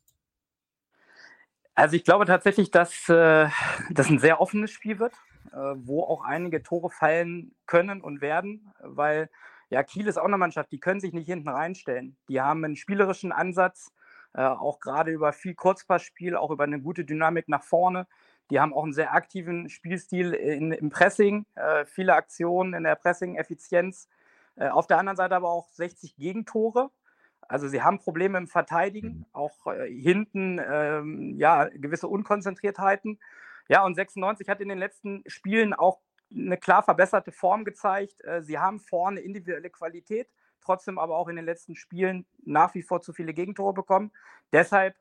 [1.75, 3.49] Also ich glaube tatsächlich, dass äh,
[3.91, 5.13] das ein sehr offenes Spiel wird,
[5.51, 9.29] äh, wo auch einige Tore fallen können und werden, weil
[9.69, 12.17] ja Kiel ist auch eine Mannschaft, die können sich nicht hinten reinstellen.
[12.29, 13.91] Die haben einen spielerischen Ansatz,
[14.33, 18.07] äh, auch gerade über viel Kurzpassspiel, auch über eine gute Dynamik nach vorne.
[18.49, 22.95] Die haben auch einen sehr aktiven Spielstil in, im Pressing, äh, viele Aktionen in der
[22.95, 24.07] Pressing-Effizienz.
[24.55, 26.89] Äh, auf der anderen Seite aber auch 60 Gegentore.
[27.41, 29.25] Also sie haben Probleme im Verteidigen, mhm.
[29.33, 33.19] auch äh, hinten ähm, ja gewisse Unkonzentriertheiten.
[33.69, 35.99] Ja, und 96 hat in den letzten Spielen auch
[36.33, 38.23] eine klar verbesserte Form gezeigt.
[38.23, 40.29] Äh, sie haben vorne individuelle Qualität,
[40.67, 44.11] trotzdem aber auch in den letzten Spielen nach wie vor zu viele Gegentore bekommen.
[44.51, 44.95] Deshalb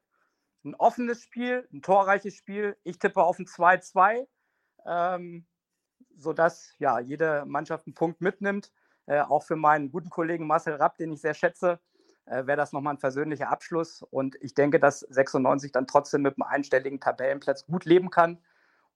[0.65, 2.77] ein offenes Spiel, ein torreiches Spiel.
[2.85, 4.27] Ich tippe auf ein 2-2,
[4.87, 5.47] ähm,
[6.17, 8.73] sodass ja, jede Mannschaft einen Punkt mitnimmt.
[9.07, 11.79] Äh, auch für meinen guten Kollegen Marcel Rapp, den ich sehr schätze,
[12.27, 14.03] äh, wäre das nochmal ein persönlicher Abschluss.
[14.03, 18.39] Und ich denke, dass 96 dann trotzdem mit einem einstelligen Tabellenplatz gut leben kann,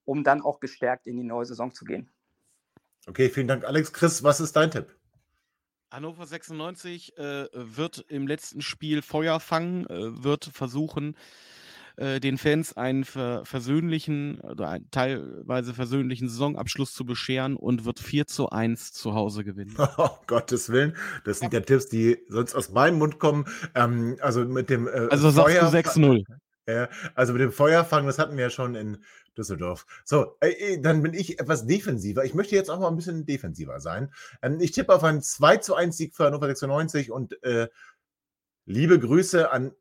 [0.04, 2.10] um dann auch gestärkt in die neue Saison zu gehen.
[3.06, 3.92] Okay, vielen Dank, Alex.
[3.92, 4.94] Chris, was ist dein Tipp?
[5.90, 11.16] Hannover 96 äh, wird im letzten Spiel Feuer fangen, äh, wird versuchen,
[11.96, 17.98] äh, den Fans einen ver versöhnlichen oder einen teilweise versöhnlichen Saisonabschluss zu bescheren und wird
[17.98, 19.76] 4 zu 1 zu Hause gewinnen.
[19.98, 20.96] Oh, Gottes Willen.
[21.24, 23.44] Das sind ja Tipps, die sonst aus meinem Mund kommen.
[23.74, 26.24] Ähm, also mit dem äh, Also Feuer sagst du 6-0.
[26.70, 29.04] Ja, also mit dem Feuerfang, das hatten wir ja schon in
[29.36, 29.86] Düsseldorf.
[30.04, 32.24] So, äh, dann bin ich etwas defensiver.
[32.24, 34.12] Ich möchte jetzt auch mal ein bisschen defensiver sein.
[34.42, 37.68] Ähm, ich tippe auf einen 2 zu 1 Sieg für Hannover 96 und äh,
[38.66, 39.72] liebe Grüße an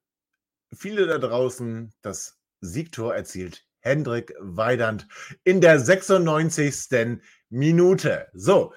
[0.73, 1.93] viele da draußen.
[2.01, 5.07] Das Siegtor erzielt Hendrik Weidand
[5.43, 7.19] in der 96.
[7.49, 8.27] Minute.
[8.33, 8.73] So,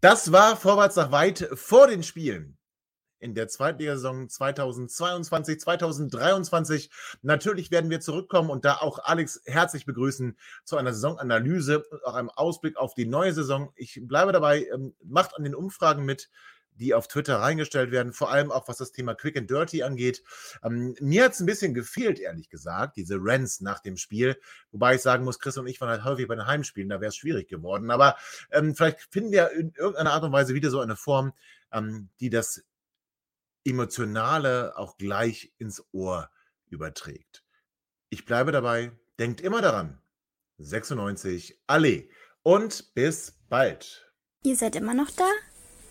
[0.00, 2.56] das war vorwärts nach weit vor den Spielen
[3.18, 6.90] in der Zweitligasaison 2022, 2023.
[7.22, 12.14] Natürlich werden wir zurückkommen und da auch Alex herzlich begrüßen zu einer Saisonanalyse und auch
[12.14, 13.72] einem Ausblick auf die neue Saison.
[13.76, 16.30] Ich bleibe dabei, ähm, macht an den Umfragen mit
[16.78, 20.22] die auf Twitter reingestellt werden, vor allem auch was das Thema Quick and Dirty angeht.
[20.62, 24.38] Ähm, mir hat es ein bisschen gefehlt, ehrlich gesagt, diese Rents nach dem Spiel.
[24.72, 27.08] Wobei ich sagen muss, Chris und ich waren halt häufig bei den Heimspielen, da wäre
[27.08, 27.90] es schwierig geworden.
[27.90, 28.16] Aber
[28.50, 31.32] ähm, vielleicht finden wir in irgendeiner Art und Weise wieder so eine Form,
[31.72, 32.62] ähm, die das
[33.66, 36.30] Emotionale auch gleich ins Ohr
[36.68, 37.44] überträgt.
[38.08, 40.00] Ich bleibe dabei, denkt immer daran.
[40.58, 42.08] 96 Allee
[42.42, 44.10] und bis bald.
[44.42, 45.28] Ihr seid immer noch da?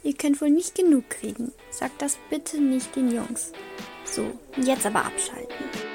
[0.03, 1.51] Ihr könnt wohl nicht genug kriegen.
[1.69, 3.51] Sagt das bitte nicht den Jungs.
[4.05, 5.94] So, jetzt aber abschalten.